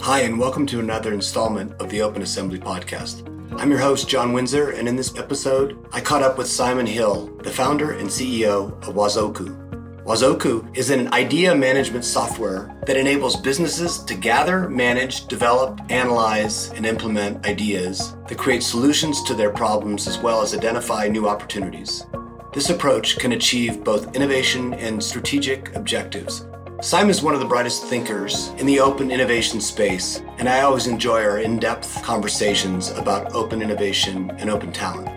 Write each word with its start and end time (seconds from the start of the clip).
Hi, 0.00 0.22
and 0.22 0.38
welcome 0.38 0.66
to 0.68 0.80
another 0.80 1.12
installment 1.12 1.78
of 1.80 1.90
the 1.90 2.00
Open 2.00 2.22
Assembly 2.22 2.58
Podcast. 2.58 3.28
I'm 3.58 3.68
your 3.68 3.78
host, 3.78 4.08
John 4.08 4.32
Winsor, 4.32 4.70
and 4.70 4.88
in 4.88 4.96
this 4.96 5.14
episode, 5.18 5.86
I 5.92 6.00
caught 6.00 6.22
up 6.22 6.38
with 6.38 6.46
Simon 6.46 6.86
Hill, 6.86 7.26
the 7.42 7.50
founder 7.50 7.92
and 7.92 8.08
CEO 8.08 8.72
of 8.88 8.94
Wazoku. 8.94 9.58
Wazoku 10.04 10.74
is 10.74 10.88
an 10.88 11.12
idea 11.12 11.54
management 11.54 12.06
software 12.06 12.74
that 12.86 12.96
enables 12.96 13.36
businesses 13.36 13.98
to 14.04 14.14
gather, 14.14 14.66
manage, 14.70 15.26
develop, 15.26 15.78
analyze, 15.90 16.70
and 16.70 16.86
implement 16.86 17.46
ideas 17.46 18.16
that 18.28 18.38
create 18.38 18.62
solutions 18.62 19.22
to 19.24 19.34
their 19.34 19.50
problems 19.50 20.08
as 20.08 20.16
well 20.18 20.40
as 20.40 20.54
identify 20.54 21.06
new 21.06 21.28
opportunities. 21.28 22.06
This 22.52 22.70
approach 22.70 23.18
can 23.18 23.32
achieve 23.32 23.82
both 23.82 24.14
innovation 24.14 24.74
and 24.74 25.02
strategic 25.02 25.74
objectives 25.74 26.46
Simon 26.82 27.10
is 27.10 27.22
one 27.22 27.32
of 27.32 27.38
the 27.38 27.46
brightest 27.46 27.84
thinkers 27.84 28.48
in 28.58 28.66
the 28.66 28.80
open 28.80 29.12
innovation 29.12 29.60
space, 29.60 30.20
and 30.38 30.48
I 30.48 30.62
always 30.62 30.88
enjoy 30.88 31.22
our 31.22 31.38
in 31.38 31.60
depth 31.60 32.02
conversations 32.02 32.90
about 32.90 33.36
open 33.36 33.62
innovation 33.62 34.32
and 34.38 34.50
open 34.50 34.72
talent. 34.72 35.08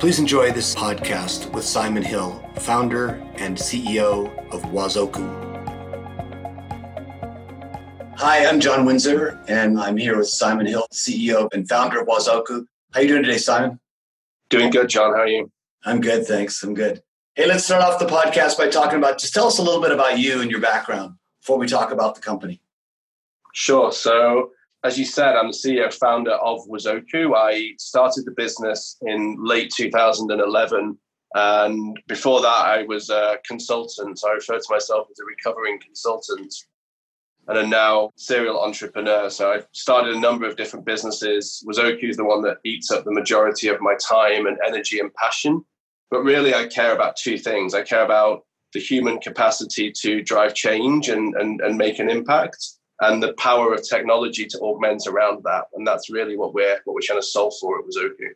Please 0.00 0.18
enjoy 0.18 0.50
this 0.50 0.74
podcast 0.74 1.48
with 1.52 1.64
Simon 1.64 2.02
Hill, 2.02 2.44
founder 2.56 3.24
and 3.36 3.56
CEO 3.56 4.36
of 4.52 4.62
Wazoku. 4.62 5.22
Hi, 8.16 8.46
I'm 8.46 8.58
John 8.58 8.84
Winsor, 8.84 9.40
and 9.46 9.78
I'm 9.78 9.96
here 9.96 10.18
with 10.18 10.26
Simon 10.26 10.66
Hill, 10.66 10.88
CEO 10.92 11.48
and 11.54 11.68
founder 11.68 12.00
of 12.00 12.08
Wazoku. 12.08 12.66
How 12.92 12.98
are 12.98 13.02
you 13.02 13.08
doing 13.08 13.22
today, 13.22 13.38
Simon? 13.38 13.78
Doing 14.48 14.70
good, 14.70 14.88
John. 14.88 15.12
How 15.12 15.20
are 15.20 15.28
you? 15.28 15.52
I'm 15.84 16.00
good, 16.00 16.26
thanks. 16.26 16.62
I'm 16.62 16.74
good. 16.74 17.02
Hey, 17.34 17.46
let's 17.46 17.64
start 17.64 17.82
off 17.82 17.98
the 17.98 18.06
podcast 18.06 18.56
by 18.56 18.68
talking 18.68 18.98
about 18.98 19.18
just 19.18 19.34
tell 19.34 19.46
us 19.46 19.58
a 19.58 19.62
little 19.62 19.80
bit 19.80 19.90
about 19.90 20.18
you 20.18 20.40
and 20.40 20.50
your 20.50 20.60
background 20.60 21.14
before 21.40 21.58
we 21.58 21.66
talk 21.66 21.90
about 21.90 22.14
the 22.14 22.20
company. 22.20 22.60
Sure. 23.52 23.90
So, 23.90 24.50
as 24.84 24.98
you 24.98 25.04
said, 25.04 25.34
I'm 25.34 25.48
the 25.48 25.56
CEO 25.56 25.92
founder 25.92 26.32
of 26.32 26.66
Wazoku. 26.68 27.34
I 27.36 27.72
started 27.78 28.26
the 28.26 28.32
business 28.32 28.96
in 29.02 29.36
late 29.42 29.72
2011. 29.76 30.98
And 31.34 32.00
before 32.06 32.42
that, 32.42 32.46
I 32.48 32.82
was 32.84 33.10
a 33.10 33.38
consultant. 33.46 34.20
I 34.24 34.32
refer 34.32 34.58
to 34.58 34.66
myself 34.70 35.08
as 35.10 35.18
a 35.18 35.24
recovering 35.24 35.80
consultant 35.80 36.54
and 37.48 37.58
am 37.58 37.70
now 37.70 38.10
serial 38.16 38.60
entrepreneur. 38.62 39.30
So 39.30 39.52
I've 39.52 39.66
started 39.72 40.14
a 40.14 40.20
number 40.20 40.46
of 40.46 40.56
different 40.56 40.84
businesses. 40.84 41.64
Wazoku 41.66 42.08
is 42.08 42.16
the 42.16 42.24
one 42.24 42.42
that 42.42 42.58
eats 42.64 42.90
up 42.90 43.04
the 43.04 43.12
majority 43.12 43.68
of 43.68 43.80
my 43.80 43.96
time 43.96 44.46
and 44.46 44.58
energy 44.64 45.00
and 45.00 45.12
passion. 45.14 45.64
But 46.12 46.24
really, 46.24 46.54
I 46.54 46.66
care 46.66 46.94
about 46.94 47.16
two 47.16 47.38
things. 47.38 47.72
I 47.72 47.80
care 47.80 48.04
about 48.04 48.44
the 48.74 48.80
human 48.80 49.18
capacity 49.18 49.90
to 50.02 50.22
drive 50.22 50.52
change 50.54 51.08
and, 51.08 51.34
and, 51.34 51.62
and 51.62 51.78
make 51.78 51.98
an 51.98 52.10
impact 52.10 52.58
and 53.00 53.22
the 53.22 53.32
power 53.32 53.72
of 53.72 53.82
technology 53.82 54.44
to 54.44 54.58
augment 54.58 55.06
around 55.06 55.42
that. 55.44 55.64
And 55.72 55.86
that's 55.86 56.10
really 56.10 56.36
what 56.36 56.52
we're 56.52 56.78
what 56.84 56.92
we're 56.92 57.00
trying 57.02 57.18
to 57.18 57.26
solve 57.26 57.54
for 57.58 57.78
at 57.78 57.86
Wazoku. 57.86 58.28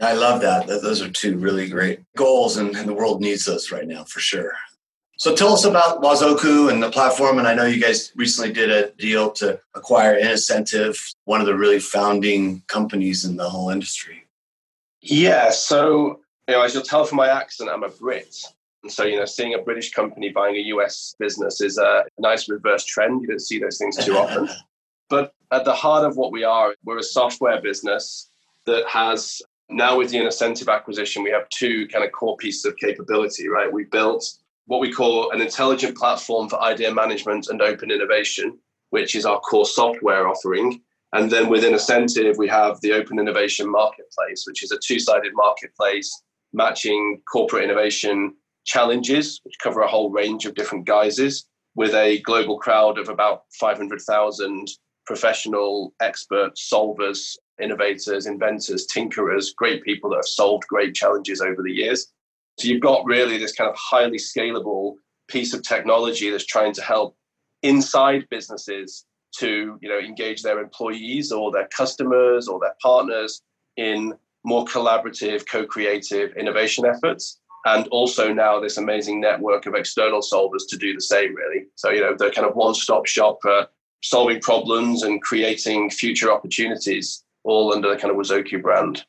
I 0.00 0.14
love 0.14 0.40
that. 0.40 0.66
Those 0.66 1.00
are 1.00 1.08
two 1.08 1.38
really 1.38 1.68
great 1.68 2.00
goals, 2.16 2.56
and, 2.56 2.74
and 2.74 2.88
the 2.88 2.94
world 2.94 3.20
needs 3.20 3.44
those 3.44 3.70
right 3.70 3.86
now 3.86 4.02
for 4.02 4.18
sure. 4.18 4.54
So 5.16 5.32
tell 5.32 5.52
us 5.52 5.64
about 5.64 6.02
Wazoku 6.02 6.72
and 6.72 6.82
the 6.82 6.90
platform. 6.90 7.38
And 7.38 7.46
I 7.46 7.54
know 7.54 7.66
you 7.66 7.80
guys 7.80 8.10
recently 8.16 8.52
did 8.52 8.70
a 8.72 8.90
deal 8.98 9.30
to 9.32 9.60
acquire 9.76 10.18
Innocentive, 10.18 10.98
one 11.26 11.40
of 11.40 11.46
the 11.46 11.54
really 11.54 11.78
founding 11.78 12.62
companies 12.66 13.24
in 13.24 13.36
the 13.36 13.48
whole 13.48 13.70
industry. 13.70 14.24
Yeah. 15.00 15.50
So 15.50 16.22
you 16.48 16.54
know, 16.54 16.62
as 16.62 16.74
you'll 16.74 16.82
tell 16.82 17.04
from 17.04 17.16
my 17.16 17.28
accent, 17.28 17.70
I'm 17.70 17.84
a 17.84 17.88
Brit. 17.88 18.36
And 18.82 18.90
so, 18.90 19.04
you 19.04 19.16
know, 19.16 19.24
seeing 19.24 19.54
a 19.54 19.58
British 19.58 19.92
company 19.92 20.30
buying 20.30 20.56
a 20.56 20.60
US 20.74 21.14
business 21.18 21.60
is 21.60 21.78
a 21.78 22.04
nice 22.18 22.48
reverse 22.48 22.84
trend. 22.84 23.22
You 23.22 23.28
don't 23.28 23.38
see 23.38 23.58
those 23.58 23.78
things 23.78 23.96
too 24.04 24.16
often. 24.16 24.48
but 25.08 25.34
at 25.52 25.64
the 25.64 25.74
heart 25.74 26.04
of 26.04 26.16
what 26.16 26.32
we 26.32 26.44
are, 26.44 26.74
we're 26.84 26.98
a 26.98 27.02
software 27.02 27.60
business 27.60 28.30
that 28.66 28.86
has 28.88 29.40
now 29.68 29.96
with 29.96 30.10
the 30.10 30.18
Innocentive 30.18 30.68
acquisition, 30.68 31.22
we 31.22 31.30
have 31.30 31.48
two 31.48 31.86
kind 31.88 32.04
of 32.04 32.12
core 32.12 32.36
pieces 32.36 32.64
of 32.64 32.76
capability, 32.76 33.48
right? 33.48 33.72
We 33.72 33.84
built 33.84 34.32
what 34.66 34.80
we 34.80 34.92
call 34.92 35.30
an 35.30 35.40
intelligent 35.40 35.96
platform 35.96 36.48
for 36.48 36.60
idea 36.60 36.92
management 36.92 37.48
and 37.48 37.60
open 37.62 37.90
innovation, 37.90 38.58
which 38.90 39.14
is 39.14 39.24
our 39.24 39.40
core 39.40 39.66
software 39.66 40.28
offering. 40.28 40.80
And 41.12 41.30
then 41.30 41.48
within 41.48 41.72
Innocentive, 41.72 42.36
we 42.38 42.48
have 42.48 42.80
the 42.80 42.92
Open 42.92 43.18
Innovation 43.18 43.70
Marketplace, 43.70 44.44
which 44.46 44.62
is 44.62 44.72
a 44.72 44.78
two 44.78 44.98
sided 44.98 45.32
marketplace 45.34 46.22
matching 46.52 47.20
corporate 47.30 47.64
innovation 47.64 48.34
challenges, 48.64 49.40
which 49.44 49.54
cover 49.62 49.80
a 49.80 49.88
whole 49.88 50.10
range 50.10 50.46
of 50.46 50.54
different 50.54 50.86
guises, 50.86 51.46
with 51.74 51.94
a 51.94 52.20
global 52.20 52.58
crowd 52.58 52.98
of 52.98 53.08
about 53.08 53.44
500,000 53.58 54.68
professional 55.06 55.92
experts, 56.00 56.68
solvers, 56.72 57.36
innovators, 57.60 58.26
inventors, 58.26 58.86
tinkerers, 58.86 59.54
great 59.54 59.82
people 59.82 60.10
that 60.10 60.16
have 60.16 60.26
solved 60.26 60.66
great 60.68 60.94
challenges 60.94 61.40
over 61.40 61.62
the 61.62 61.72
years. 61.72 62.08
So 62.58 62.68
you've 62.68 62.82
got 62.82 63.04
really 63.04 63.38
this 63.38 63.52
kind 63.52 63.70
of 63.70 63.76
highly 63.76 64.18
scalable 64.18 64.94
piece 65.28 65.54
of 65.54 65.62
technology 65.62 66.30
that's 66.30 66.44
trying 66.44 66.72
to 66.74 66.82
help 66.82 67.16
inside 67.62 68.26
businesses 68.30 69.06
to 69.36 69.78
you 69.80 69.88
know 69.88 69.98
engage 69.98 70.42
their 70.42 70.60
employees 70.60 71.32
or 71.32 71.50
their 71.50 71.68
customers 71.68 72.48
or 72.48 72.60
their 72.60 72.74
partners 72.82 73.40
in 73.76 74.12
more 74.44 74.64
collaborative, 74.64 75.46
co 75.46 75.64
creative 75.66 76.36
innovation 76.36 76.84
efforts. 76.86 77.38
And 77.64 77.86
also 77.88 78.32
now 78.32 78.58
this 78.58 78.76
amazing 78.76 79.20
network 79.20 79.66
of 79.66 79.74
external 79.74 80.20
solvers 80.20 80.62
to 80.68 80.76
do 80.76 80.94
the 80.94 81.00
same, 81.00 81.34
really. 81.34 81.66
So, 81.76 81.90
you 81.90 82.00
know, 82.00 82.16
the 82.16 82.30
kind 82.30 82.46
of 82.46 82.56
one 82.56 82.74
stop 82.74 83.06
shop 83.06 83.38
solving 84.02 84.40
problems 84.40 85.02
and 85.02 85.22
creating 85.22 85.90
future 85.90 86.32
opportunities, 86.32 87.22
all 87.44 87.72
under 87.72 87.88
the 87.88 87.96
kind 87.96 88.10
of 88.10 88.16
Wazoku 88.16 88.60
brand. 88.60 89.04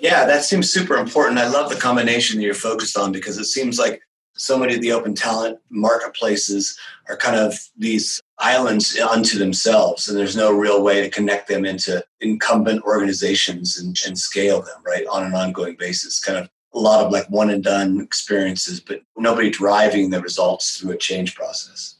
Yeah, 0.00 0.24
that 0.24 0.44
seems 0.44 0.72
super 0.72 0.96
important. 0.96 1.38
I 1.38 1.48
love 1.48 1.70
the 1.70 1.76
combination 1.76 2.38
that 2.38 2.44
you're 2.44 2.54
focused 2.54 2.96
on 2.96 3.12
because 3.12 3.38
it 3.38 3.44
seems 3.44 3.78
like 3.78 4.00
so 4.34 4.58
many 4.58 4.74
of 4.74 4.80
the 4.80 4.92
open 4.92 5.14
talent 5.14 5.58
marketplaces 5.70 6.78
are 7.08 7.16
kind 7.16 7.36
of 7.36 7.54
these 7.76 8.20
islands 8.38 8.98
unto 8.98 9.38
themselves 9.38 10.08
and 10.08 10.18
there's 10.18 10.36
no 10.36 10.52
real 10.52 10.82
way 10.82 11.00
to 11.00 11.10
connect 11.10 11.48
them 11.48 11.64
into 11.64 12.02
incumbent 12.20 12.82
organizations 12.82 13.78
and, 13.78 13.98
and 14.06 14.18
scale 14.18 14.62
them 14.62 14.82
right 14.86 15.06
on 15.06 15.24
an 15.24 15.34
ongoing 15.34 15.76
basis. 15.78 16.18
Kind 16.18 16.38
of 16.38 16.48
a 16.74 16.78
lot 16.78 17.04
of 17.04 17.12
like 17.12 17.28
one 17.28 17.50
and 17.50 17.62
done 17.62 18.00
experiences 18.00 18.80
but 18.80 19.02
nobody 19.16 19.50
driving 19.50 20.10
the 20.10 20.20
results 20.20 20.78
through 20.78 20.92
a 20.92 20.96
change 20.96 21.34
process. 21.34 21.96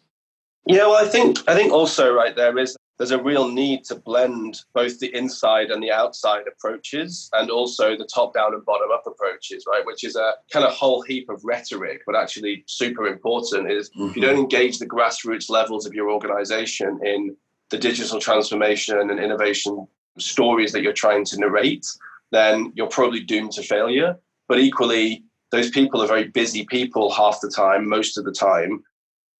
Yeah 0.66 0.87
well 0.87 1.04
i 1.04 1.09
think 1.09 1.38
i 1.49 1.54
think 1.54 1.72
also 1.72 2.14
right 2.14 2.34
there 2.37 2.56
is 2.59 2.76
there's 3.02 3.10
a 3.10 3.20
real 3.20 3.48
need 3.48 3.82
to 3.82 3.96
blend 3.96 4.60
both 4.74 5.00
the 5.00 5.12
inside 5.12 5.72
and 5.72 5.82
the 5.82 5.90
outside 5.90 6.44
approaches 6.46 7.28
and 7.32 7.50
also 7.50 7.96
the 7.96 8.06
top 8.14 8.32
down 8.32 8.54
and 8.54 8.64
bottom 8.64 8.92
up 8.92 9.02
approaches, 9.08 9.64
right? 9.66 9.84
Which 9.84 10.04
is 10.04 10.14
a 10.14 10.34
kind 10.52 10.64
of 10.64 10.72
whole 10.72 11.02
heap 11.02 11.28
of 11.28 11.44
rhetoric, 11.44 12.02
but 12.06 12.14
actually 12.14 12.62
super 12.68 13.08
important 13.08 13.72
is 13.72 13.90
mm-hmm. 13.90 14.10
if 14.10 14.14
you 14.14 14.22
don't 14.22 14.38
engage 14.38 14.78
the 14.78 14.88
grassroots 14.88 15.50
levels 15.50 15.84
of 15.84 15.94
your 15.94 16.12
organization 16.12 17.00
in 17.04 17.36
the 17.70 17.78
digital 17.78 18.20
transformation 18.20 19.10
and 19.10 19.19
innovation 19.19 19.84
stories 20.20 20.70
that 20.70 20.82
you're 20.82 20.92
trying 20.92 21.24
to 21.24 21.40
narrate, 21.40 21.88
then 22.30 22.72
you're 22.76 22.86
probably 22.86 23.19
doomed 23.19 23.50
to 23.54 23.64
failure. 23.64 24.16
But 24.46 24.60
equally, 24.60 25.24
those 25.50 25.70
people 25.70 26.00
are 26.00 26.06
very 26.06 26.28
busy 26.28 26.64
people 26.66 27.10
half 27.10 27.40
the 27.40 27.50
time, 27.50 27.88
most 27.88 28.16
of 28.16 28.24
the 28.24 28.30
time. 28.30 28.84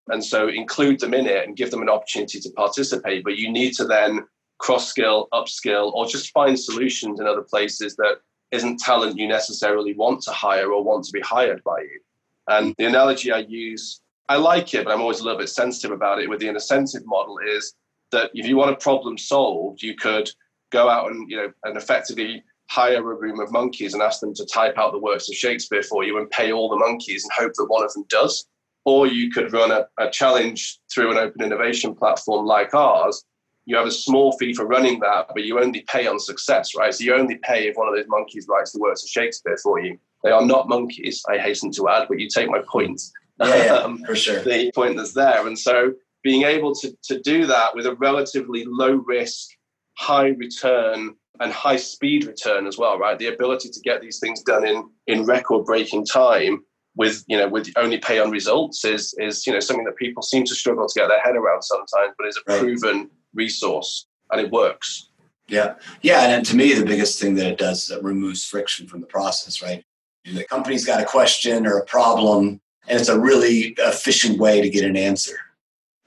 And 0.08 0.24
so 0.24 0.48
include 0.48 1.00
them 1.00 1.14
in 1.14 1.26
it 1.26 1.46
and 1.46 1.56
give 1.56 1.70
them 1.70 1.82
an 1.82 1.88
opportunity 1.88 2.40
to 2.40 2.50
participate. 2.50 3.24
But 3.24 3.36
you 3.36 3.50
need 3.50 3.74
to 3.74 3.84
then 3.84 4.26
cross 4.58 4.88
skill, 4.88 5.28
upskill, 5.32 5.92
or 5.92 6.06
just 6.06 6.32
find 6.32 6.58
solutions 6.58 7.20
in 7.20 7.26
other 7.26 7.42
places 7.42 7.96
that 7.96 8.18
isn't 8.50 8.78
talent 8.78 9.18
you 9.18 9.26
necessarily 9.26 9.94
want 9.94 10.22
to 10.22 10.30
hire 10.30 10.72
or 10.72 10.84
want 10.84 11.04
to 11.04 11.12
be 11.12 11.20
hired 11.20 11.62
by 11.64 11.80
you. 11.80 12.00
And 12.48 12.74
the 12.78 12.84
analogy 12.84 13.32
I 13.32 13.38
use, 13.38 14.00
I 14.28 14.36
like 14.36 14.74
it, 14.74 14.84
but 14.84 14.92
I'm 14.92 15.00
always 15.00 15.21
a 15.21 15.24
little 15.24 15.38
bit 15.38 15.48
sensitive 15.48 15.91
about 15.91 16.21
it 16.21 16.28
with 16.28 16.41
the 16.41 16.48
Innocentive 16.48 17.04
model 17.06 17.38
is 17.38 17.74
that 18.10 18.30
if 18.34 18.47
you 18.47 18.56
want 18.56 18.71
a 18.71 18.77
problem 18.77 19.16
solved, 19.16 19.82
you 19.82 19.94
could 19.94 20.28
go 20.71 20.88
out 20.88 21.10
and, 21.10 21.30
you 21.30 21.36
know, 21.36 21.53
and 21.65 21.77
effectively 21.77 22.42
hire 22.68 22.98
a 22.98 23.16
room 23.16 23.41
of 23.41 23.53
monkeys 23.53 23.94
and 23.94 24.03
ask 24.03 24.21
them 24.21 24.34
to 24.34 24.47
type 24.47 24.78
out 24.78 24.92
the 24.92 24.98
works 24.98 25.28
of 25.28 25.34
Shakespeare 25.34 25.82
for 25.82 26.04
you 26.04 26.18
and 26.18 26.30
pay 26.30 26.53
all 26.53 26.68
the 26.68 26.77
monkeys 26.77 27.24
and 27.24 27.32
hope 27.32 27.53
that 27.54 27.66
one 27.66 27.84
of 27.84 27.92
them 27.92 28.04
does. 28.09 28.47
Or 28.84 29.06
you 29.06 29.30
could 29.30 29.52
run 29.52 29.70
a, 29.70 29.86
a 29.98 30.10
challenge 30.10 30.80
through 30.92 31.12
an 31.12 31.18
open 31.18 31.42
innovation 31.42 31.94
platform 31.94 32.46
like 32.46 32.74
ours. 32.74 33.24
You 33.64 33.76
have 33.76 33.86
a 33.86 33.92
small 33.92 34.36
fee 34.38 34.54
for 34.54 34.66
running 34.66 34.98
that, 35.00 35.28
but 35.28 35.44
you 35.44 35.60
only 35.60 35.82
pay 35.82 36.08
on 36.08 36.18
success, 36.18 36.74
right? 36.76 36.92
So 36.92 37.04
you 37.04 37.14
only 37.14 37.36
pay 37.44 37.68
if 37.68 37.76
one 37.76 37.88
of 37.88 37.94
those 37.94 38.08
monkeys 38.08 38.46
writes 38.48 38.72
the 38.72 38.80
words 38.80 39.04
of 39.04 39.08
Shakespeare 39.08 39.56
for 39.62 39.78
you. 39.78 39.98
They 40.24 40.30
are 40.30 40.44
not 40.44 40.68
monkeys, 40.68 41.22
I 41.28 41.38
hasten 41.38 41.70
to 41.72 41.88
add, 41.88 42.08
but 42.08 42.18
you 42.18 42.28
take 42.28 42.48
my 42.48 42.60
point. 42.68 43.00
Yeah, 43.40 43.64
yeah 43.64 43.74
um, 43.74 43.98
for 44.06 44.16
sure. 44.16 44.42
The 44.42 44.72
point 44.74 44.96
that's 44.96 45.14
there. 45.14 45.46
And 45.46 45.56
so 45.56 45.92
being 46.22 46.42
able 46.42 46.74
to, 46.76 46.96
to 47.04 47.20
do 47.20 47.46
that 47.46 47.74
with 47.74 47.86
a 47.86 47.94
relatively 47.96 48.64
low 48.66 48.94
risk, 48.94 49.48
high 49.94 50.28
return, 50.28 51.14
and 51.40 51.52
high 51.52 51.76
speed 51.76 52.24
return 52.24 52.66
as 52.66 52.78
well, 52.78 52.98
right? 52.98 53.18
The 53.18 53.28
ability 53.28 53.70
to 53.70 53.80
get 53.80 54.00
these 54.00 54.18
things 54.18 54.42
done 54.42 54.66
in, 54.66 54.88
in 55.06 55.24
record 55.24 55.64
breaking 55.64 56.06
time 56.06 56.64
with 56.97 57.24
you 57.27 57.39
know 57.39 57.48
with 57.48 57.71
only 57.77 57.98
pay 57.98 58.18
on 58.18 58.30
results 58.30 58.84
is 58.84 59.15
is 59.18 59.47
you 59.47 59.53
know 59.53 59.60
something 59.60 59.84
that 59.84 59.97
people 59.97 60.22
seem 60.22 60.44
to 60.44 60.54
struggle 60.54 60.86
to 60.86 61.00
get 61.00 61.09
their 61.09 61.21
head 61.21 61.36
around 61.36 61.62
sometimes, 61.62 62.15
but 62.18 62.27
is 62.27 62.36
a 62.36 62.53
right. 62.53 62.60
proven 62.60 63.10
resource 63.34 64.06
and 64.30 64.41
it 64.41 64.50
works. 64.50 65.09
Yeah, 65.48 65.74
yeah, 66.03 66.28
and 66.28 66.47
to 66.47 66.56
me, 66.56 66.72
the 66.72 66.84
biggest 66.84 67.21
thing 67.21 67.34
that 67.34 67.47
it 67.47 67.59
does 67.59 67.84
is 67.84 67.91
it 67.91 68.03
removes 68.03 68.44
friction 68.44 68.86
from 68.86 69.00
the 69.00 69.06
process. 69.06 69.62
Right, 69.62 69.84
the 70.24 70.44
company's 70.44 70.84
got 70.84 71.00
a 71.00 71.04
question 71.04 71.66
or 71.66 71.78
a 71.78 71.84
problem, 71.84 72.60
and 72.89 73.00
it's 73.00 73.09
a 73.09 73.18
really 73.18 73.74
efficient 73.78 74.39
way 74.39 74.60
to 74.60 74.71
get 74.71 74.84
an 74.84 74.97
answer. 74.97 75.36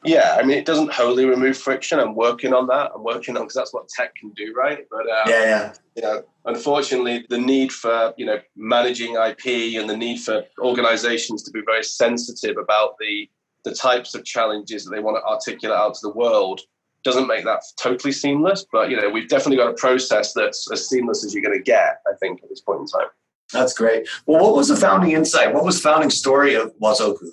Yeah, 0.05 0.37
I 0.39 0.43
mean, 0.43 0.57
it 0.57 0.65
doesn't 0.65 0.91
wholly 0.91 1.25
remove 1.25 1.57
friction. 1.57 1.99
I'm 1.99 2.15
working 2.15 2.53
on 2.53 2.67
that. 2.67 2.91
I'm 2.95 3.03
working 3.03 3.35
on 3.35 3.43
because 3.43 3.55
that's 3.55 3.73
what 3.73 3.87
tech 3.89 4.15
can 4.15 4.31
do, 4.31 4.53
right? 4.53 4.85
But 4.89 5.01
um, 5.01 5.23
yeah, 5.27 5.43
yeah, 5.43 5.73
you 5.95 6.01
know, 6.03 6.23
unfortunately, 6.45 7.25
the 7.29 7.37
need 7.37 7.71
for 7.71 8.13
you 8.17 8.25
know 8.25 8.39
managing 8.55 9.15
IP 9.15 9.79
and 9.79 9.89
the 9.89 9.97
need 9.97 10.19
for 10.19 10.43
organizations 10.59 11.43
to 11.43 11.51
be 11.51 11.61
very 11.65 11.83
sensitive 11.83 12.57
about 12.57 12.97
the 12.99 13.29
the 13.63 13.73
types 13.73 14.13
of 14.13 14.23
challenges 14.23 14.85
that 14.85 14.91
they 14.91 15.01
want 15.01 15.17
to 15.17 15.23
articulate 15.23 15.77
out 15.77 15.95
to 15.95 16.01
the 16.03 16.13
world 16.13 16.61
doesn't 17.03 17.27
make 17.27 17.45
that 17.45 17.61
totally 17.81 18.11
seamless. 18.11 18.65
But 18.71 18.89
you 18.89 18.99
know, 18.99 19.09
we've 19.09 19.29
definitely 19.29 19.57
got 19.57 19.69
a 19.69 19.73
process 19.73 20.33
that's 20.33 20.69
as 20.71 20.87
seamless 20.87 21.23
as 21.25 21.33
you're 21.33 21.43
going 21.43 21.57
to 21.57 21.63
get. 21.63 22.01
I 22.07 22.15
think 22.19 22.43
at 22.43 22.49
this 22.49 22.61
point 22.61 22.81
in 22.81 22.87
time. 22.87 23.09
That's 23.53 23.73
great. 23.73 24.07
Well, 24.25 24.41
what 24.41 24.55
was 24.55 24.67
the 24.69 24.75
founding 24.75 25.11
insight? 25.11 25.53
What 25.53 25.63
was 25.63 25.79
founding 25.79 26.09
story 26.09 26.55
of 26.55 26.73
Wazoku? 26.81 27.29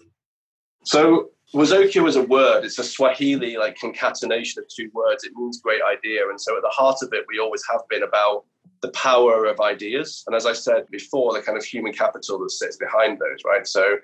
So 0.85 1.31
Wazoku 1.55 2.09
is 2.09 2.17
a 2.17 2.23
word. 2.23 2.65
It's 2.65 2.79
a 2.79 2.85
Swahili 2.85 3.59
like 3.59 3.79
concatenation 3.79 4.63
of 4.63 4.69
two 4.69 4.91
words. 4.95 5.25
It 5.25 5.33
means 5.35 5.61
great 5.61 5.83
idea. 5.83 6.29
And 6.29 6.41
so 6.41 6.57
at 6.57 6.63
the 6.63 6.71
heart 6.71 6.99
of 7.03 7.13
it, 7.13 7.27
we 7.29 7.39
always 7.39 7.63
have 7.71 7.83
been 7.91 8.03
about 8.03 8.45
the 8.81 8.89
power 8.91 9.45
of 9.45 9.61
ideas. 9.61 10.25
And 10.27 10.35
as 10.35 10.47
I 10.47 10.55
said 10.55 10.87
before, 10.91 11.35
the 11.35 11.43
kind 11.43 11.59
of 11.59 11.65
human 11.65 11.93
capital 11.93 12.39
that 12.39 12.51
sits 12.51 12.79
behind 12.79 13.19
those, 13.19 13.41
right? 13.45 13.67
So 13.67 13.97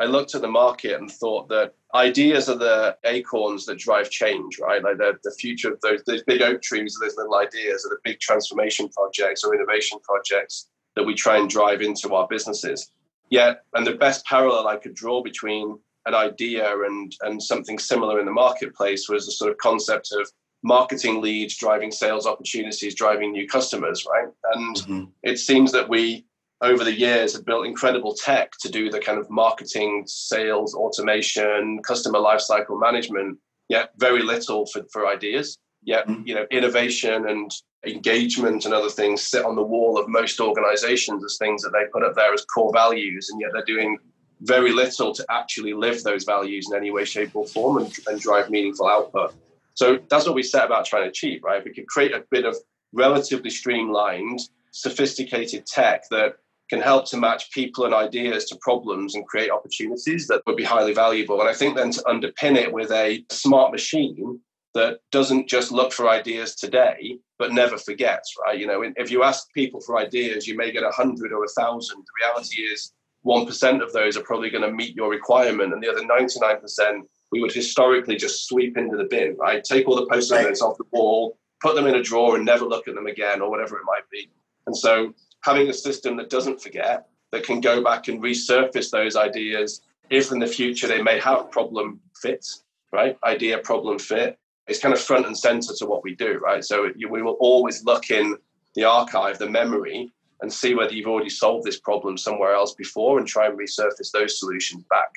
I 0.00 0.06
looked 0.06 0.34
at 0.34 0.40
the 0.40 0.48
market 0.48 0.98
and 0.98 1.10
thought 1.10 1.48
that 1.50 1.74
ideas 1.94 2.48
are 2.48 2.56
the 2.56 2.96
acorns 3.04 3.66
that 3.66 3.78
drive 3.78 4.08
change, 4.08 4.58
right? 4.58 4.82
Like 4.82 4.96
the, 4.96 5.18
the 5.22 5.36
future 5.38 5.72
of 5.72 5.80
those, 5.82 6.02
those 6.04 6.22
big 6.22 6.40
oak 6.40 6.62
trees, 6.62 6.96
those 7.00 7.16
little 7.16 7.36
ideas 7.36 7.84
are 7.84 7.90
the 7.90 8.00
big 8.02 8.18
transformation 8.18 8.88
projects 8.88 9.44
or 9.44 9.54
innovation 9.54 9.98
projects 10.02 10.68
that 10.96 11.04
we 11.04 11.14
try 11.14 11.36
and 11.36 11.50
drive 11.50 11.82
into 11.82 12.14
our 12.14 12.26
businesses. 12.28 12.90
Yet, 13.30 13.62
and 13.74 13.86
the 13.86 13.94
best 13.94 14.24
parallel 14.24 14.66
I 14.66 14.76
could 14.76 14.94
draw 14.94 15.22
between 15.22 15.78
an 16.06 16.14
idea 16.14 16.66
and 16.84 17.12
and 17.22 17.42
something 17.42 17.78
similar 17.78 18.20
in 18.20 18.26
the 18.26 18.32
marketplace 18.32 19.08
was 19.08 19.26
the 19.26 19.32
sort 19.32 19.50
of 19.50 19.58
concept 19.58 20.12
of 20.12 20.30
marketing 20.62 21.20
leads 21.20 21.56
driving 21.56 21.90
sales 21.90 22.26
opportunities 22.26 22.94
driving 22.94 23.32
new 23.32 23.46
customers 23.46 24.06
right 24.10 24.28
and 24.54 24.76
mm-hmm. 24.76 25.04
it 25.22 25.38
seems 25.38 25.72
that 25.72 25.88
we 25.88 26.24
over 26.60 26.84
the 26.84 26.98
years 26.98 27.34
have 27.34 27.44
built 27.44 27.66
incredible 27.66 28.14
tech 28.14 28.52
to 28.60 28.70
do 28.70 28.90
the 28.90 29.00
kind 29.00 29.18
of 29.18 29.28
marketing 29.28 30.04
sales 30.06 30.74
automation 30.74 31.80
customer 31.82 32.18
lifecycle 32.18 32.80
management 32.80 33.38
yet 33.68 33.90
very 33.98 34.22
little 34.22 34.66
for, 34.66 34.82
for 34.92 35.06
ideas 35.06 35.58
yet 35.82 36.06
mm-hmm. 36.06 36.26
you 36.26 36.34
know 36.34 36.46
innovation 36.50 37.28
and 37.28 37.50
engagement 37.86 38.64
and 38.64 38.72
other 38.72 38.88
things 38.88 39.22
sit 39.22 39.44
on 39.44 39.56
the 39.56 39.62
wall 39.62 39.98
of 39.98 40.08
most 40.08 40.40
organizations 40.40 41.22
as 41.22 41.36
things 41.38 41.62
that 41.62 41.70
they 41.70 41.84
put 41.92 42.02
up 42.02 42.14
there 42.14 42.32
as 42.32 42.44
core 42.46 42.72
values 42.72 43.28
and 43.30 43.40
yet 43.40 43.50
they're 43.52 43.64
doing 43.64 43.98
very 44.44 44.72
little 44.72 45.12
to 45.14 45.24
actually 45.30 45.72
live 45.72 46.02
those 46.02 46.24
values 46.24 46.68
in 46.70 46.76
any 46.76 46.90
way, 46.90 47.04
shape, 47.04 47.30
or 47.34 47.46
form 47.46 47.78
and, 47.78 47.92
and 48.06 48.20
drive 48.20 48.50
meaningful 48.50 48.88
output. 48.88 49.34
So 49.74 49.98
that's 50.08 50.26
what 50.26 50.34
we 50.34 50.42
set 50.42 50.66
about 50.66 50.86
trying 50.86 51.04
to 51.04 51.08
achieve, 51.08 51.42
right? 51.42 51.64
We 51.64 51.72
could 51.72 51.88
create 51.88 52.12
a 52.12 52.24
bit 52.30 52.44
of 52.44 52.56
relatively 52.92 53.50
streamlined, 53.50 54.40
sophisticated 54.70 55.66
tech 55.66 56.04
that 56.10 56.36
can 56.70 56.80
help 56.80 57.06
to 57.10 57.16
match 57.16 57.50
people 57.50 57.84
and 57.84 57.94
ideas 57.94 58.46
to 58.46 58.56
problems 58.56 59.14
and 59.14 59.26
create 59.26 59.50
opportunities 59.50 60.26
that 60.28 60.42
would 60.46 60.56
be 60.56 60.64
highly 60.64 60.94
valuable. 60.94 61.40
And 61.40 61.48
I 61.48 61.54
think 61.54 61.76
then 61.76 61.90
to 61.92 62.02
underpin 62.02 62.56
it 62.56 62.72
with 62.72 62.90
a 62.90 63.24
smart 63.30 63.72
machine 63.72 64.40
that 64.74 64.98
doesn't 65.12 65.48
just 65.48 65.70
look 65.70 65.92
for 65.92 66.08
ideas 66.08 66.54
today, 66.54 67.18
but 67.38 67.52
never 67.52 67.78
forgets, 67.78 68.34
right? 68.44 68.58
You 68.58 68.66
know, 68.66 68.82
if 68.96 69.10
you 69.10 69.22
ask 69.22 69.52
people 69.52 69.80
for 69.80 69.98
ideas, 69.98 70.46
you 70.46 70.56
may 70.56 70.72
get 70.72 70.82
a 70.82 70.90
hundred 70.90 71.32
or 71.32 71.44
a 71.44 71.48
thousand. 71.48 71.98
The 71.98 72.26
reality 72.26 72.62
is 72.62 72.92
1% 73.26 73.82
of 73.82 73.92
those 73.92 74.16
are 74.16 74.22
probably 74.22 74.50
going 74.50 74.68
to 74.68 74.72
meet 74.72 74.94
your 74.94 75.10
requirement, 75.10 75.72
and 75.72 75.82
the 75.82 75.90
other 75.90 76.02
99% 76.02 77.02
we 77.32 77.40
would 77.40 77.52
historically 77.52 78.16
just 78.16 78.46
sweep 78.46 78.76
into 78.76 78.96
the 78.96 79.04
bin, 79.04 79.36
right? 79.38 79.64
Take 79.64 79.88
all 79.88 79.96
the 79.96 80.06
post 80.06 80.30
it 80.30 80.42
notes 80.42 80.62
off 80.62 80.78
the 80.78 80.84
wall, 80.92 81.36
put 81.60 81.74
them 81.74 81.86
in 81.86 81.96
a 81.96 82.02
drawer, 82.02 82.36
and 82.36 82.44
never 82.44 82.64
look 82.64 82.86
at 82.86 82.94
them 82.94 83.06
again, 83.06 83.40
or 83.40 83.50
whatever 83.50 83.76
it 83.76 83.84
might 83.84 84.08
be. 84.10 84.30
And 84.66 84.76
so, 84.76 85.12
having 85.42 85.68
a 85.68 85.72
system 85.72 86.16
that 86.18 86.30
doesn't 86.30 86.62
forget, 86.62 87.08
that 87.34 87.44
can 87.44 87.60
go 87.60 87.82
back 87.82 88.06
and 88.06 88.22
resurface 88.22 88.90
those 88.90 89.16
ideas 89.16 89.80
if 90.08 90.30
in 90.30 90.38
the 90.38 90.46
future 90.46 90.86
they 90.86 91.02
may 91.02 91.18
have 91.18 91.50
problem 91.50 92.00
fit, 92.22 92.46
right? 92.92 93.18
Idea 93.24 93.58
problem 93.58 93.98
fit. 93.98 94.38
It's 94.68 94.78
kind 94.78 94.94
of 94.94 95.00
front 95.00 95.26
and 95.26 95.36
center 95.36 95.74
to 95.74 95.86
what 95.86 96.04
we 96.04 96.14
do, 96.14 96.38
right? 96.38 96.64
So 96.64 96.90
we 97.10 97.22
will 97.22 97.36
always 97.40 97.84
look 97.84 98.10
in 98.10 98.36
the 98.74 98.84
archive, 98.84 99.38
the 99.38 99.50
memory, 99.50 100.12
and 100.44 100.52
see 100.52 100.74
whether 100.74 100.92
you've 100.92 101.08
already 101.08 101.30
solved 101.30 101.64
this 101.64 101.80
problem 101.80 102.18
somewhere 102.18 102.54
else 102.54 102.74
before 102.74 103.18
and 103.18 103.26
try 103.26 103.46
and 103.46 103.58
resurface 103.58 104.10
those 104.12 104.38
solutions 104.38 104.84
back. 104.90 105.08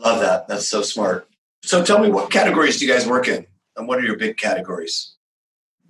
Love 0.00 0.18
that. 0.20 0.48
That's 0.48 0.66
so 0.66 0.82
smart. 0.82 1.28
So 1.62 1.84
tell 1.84 2.00
me, 2.00 2.10
what 2.10 2.32
categories 2.32 2.78
do 2.78 2.86
you 2.86 2.92
guys 2.92 3.06
work 3.06 3.28
in? 3.28 3.46
And 3.76 3.86
what 3.86 3.98
are 3.98 4.02
your 4.02 4.16
big 4.16 4.36
categories? 4.36 5.14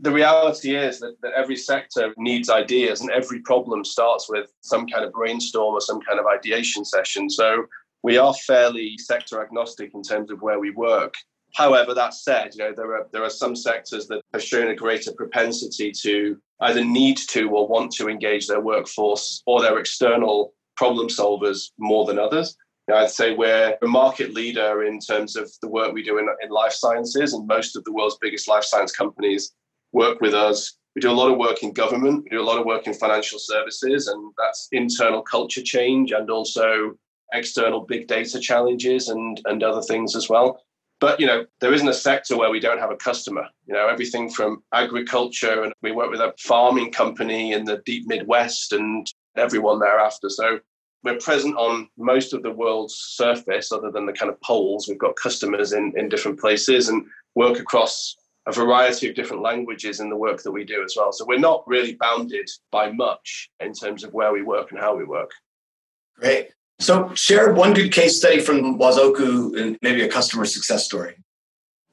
The 0.00 0.10
reality 0.10 0.76
is 0.76 1.00
that, 1.00 1.16
that 1.22 1.32
every 1.32 1.56
sector 1.56 2.12
needs 2.18 2.50
ideas, 2.50 3.00
and 3.00 3.10
every 3.10 3.40
problem 3.40 3.82
starts 3.82 4.28
with 4.28 4.52
some 4.60 4.86
kind 4.86 5.06
of 5.06 5.12
brainstorm 5.12 5.74
or 5.74 5.80
some 5.80 6.02
kind 6.02 6.20
of 6.20 6.26
ideation 6.26 6.84
session. 6.84 7.30
So 7.30 7.64
we 8.02 8.18
are 8.18 8.34
fairly 8.34 8.98
sector 8.98 9.42
agnostic 9.42 9.94
in 9.94 10.02
terms 10.02 10.30
of 10.30 10.42
where 10.42 10.58
we 10.58 10.70
work. 10.70 11.14
However, 11.54 11.94
that 11.94 12.14
said, 12.14 12.54
you 12.54 12.64
know 12.64 12.72
there 12.74 12.94
are 12.94 13.06
there 13.12 13.24
are 13.24 13.30
some 13.30 13.56
sectors 13.56 14.06
that 14.08 14.22
have 14.32 14.42
shown 14.42 14.68
a 14.68 14.74
greater 14.74 15.12
propensity 15.12 15.92
to 16.02 16.36
either 16.60 16.84
need 16.84 17.16
to 17.16 17.48
or 17.50 17.66
want 17.66 17.92
to 17.92 18.08
engage 18.08 18.46
their 18.46 18.60
workforce 18.60 19.42
or 19.46 19.60
their 19.60 19.78
external 19.78 20.52
problem 20.76 21.08
solvers 21.08 21.70
more 21.78 22.04
than 22.06 22.18
others. 22.18 22.56
You 22.88 22.94
know, 22.94 23.00
I'd 23.00 23.10
say 23.10 23.34
we're 23.34 23.76
a 23.82 23.86
market 23.86 24.34
leader 24.34 24.84
in 24.84 24.98
terms 24.98 25.36
of 25.36 25.50
the 25.62 25.68
work 25.68 25.92
we 25.92 26.02
do 26.02 26.18
in, 26.18 26.28
in 26.42 26.50
life 26.50 26.72
sciences, 26.72 27.34
and 27.34 27.46
most 27.46 27.76
of 27.76 27.84
the 27.84 27.92
world's 27.92 28.18
biggest 28.20 28.48
life 28.48 28.64
science 28.64 28.92
companies 28.92 29.52
work 29.92 30.20
with 30.20 30.34
us. 30.34 30.76
We 30.94 31.02
do 31.02 31.10
a 31.10 31.12
lot 31.12 31.30
of 31.30 31.38
work 31.38 31.62
in 31.62 31.72
government, 31.72 32.24
we 32.24 32.30
do 32.30 32.42
a 32.42 32.50
lot 32.50 32.58
of 32.58 32.66
work 32.66 32.86
in 32.86 32.94
financial 32.94 33.38
services, 33.38 34.08
and 34.08 34.32
that's 34.38 34.68
internal 34.72 35.22
culture 35.22 35.62
change 35.62 36.10
and 36.12 36.30
also 36.30 36.94
external 37.32 37.82
big 37.82 38.08
data 38.08 38.40
challenges 38.40 39.08
and, 39.08 39.40
and 39.44 39.62
other 39.62 39.82
things 39.82 40.16
as 40.16 40.28
well. 40.28 40.60
But 41.00 41.18
you 41.18 41.26
know, 41.26 41.46
there 41.60 41.72
isn't 41.72 41.88
a 41.88 41.94
sector 41.94 42.36
where 42.36 42.50
we 42.50 42.60
don't 42.60 42.78
have 42.78 42.90
a 42.90 42.96
customer. 42.96 43.46
You 43.66 43.74
know, 43.74 43.88
everything 43.88 44.30
from 44.30 44.62
agriculture, 44.72 45.62
and 45.62 45.72
we 45.82 45.92
work 45.92 46.10
with 46.10 46.20
a 46.20 46.34
farming 46.38 46.92
company 46.92 47.52
in 47.52 47.64
the 47.64 47.82
deep 47.86 48.06
Midwest, 48.06 48.72
and 48.72 49.10
everyone 49.36 49.80
thereafter. 49.80 50.28
So 50.28 50.60
we're 51.02 51.18
present 51.18 51.56
on 51.56 51.88
most 51.96 52.34
of 52.34 52.42
the 52.42 52.50
world's 52.50 52.94
surface, 52.94 53.72
other 53.72 53.90
than 53.90 54.04
the 54.06 54.12
kind 54.12 54.30
of 54.30 54.40
poles. 54.42 54.86
We've 54.86 54.98
got 54.98 55.16
customers 55.16 55.72
in 55.72 55.94
in 55.96 56.08
different 56.08 56.38
places 56.38 56.88
and 56.88 57.04
work 57.34 57.58
across 57.58 58.16
a 58.46 58.52
variety 58.52 59.08
of 59.08 59.14
different 59.14 59.42
languages 59.42 60.00
in 60.00 60.10
the 60.10 60.16
work 60.16 60.42
that 60.42 60.52
we 60.52 60.64
do 60.64 60.82
as 60.82 60.94
well. 60.96 61.12
So 61.12 61.24
we're 61.26 61.38
not 61.38 61.62
really 61.66 61.94
bounded 61.94 62.48
by 62.70 62.90
much 62.90 63.50
in 63.60 63.72
terms 63.72 64.02
of 64.02 64.12
where 64.12 64.32
we 64.32 64.42
work 64.42 64.70
and 64.70 64.80
how 64.80 64.96
we 64.96 65.04
work. 65.04 65.30
Great. 66.16 66.50
So, 66.80 67.14
share 67.14 67.52
one 67.52 67.74
good 67.74 67.92
case 67.92 68.16
study 68.16 68.40
from 68.40 68.78
Wazoku 68.78 69.60
and 69.60 69.78
maybe 69.82 70.02
a 70.02 70.08
customer 70.08 70.46
success 70.46 70.84
story. 70.84 71.14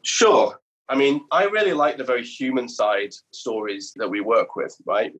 Sure. 0.03 0.57
I 0.87 0.95
mean, 0.95 1.25
I 1.29 1.43
really 1.43 1.73
like 1.73 1.97
the 1.97 2.05
very 2.05 2.23
human 2.23 2.69
side 2.69 3.13
stories 3.33 3.91
that 3.97 4.07
we 4.09 4.21
work 4.21 4.55
with, 4.55 4.73
right? 4.85 5.11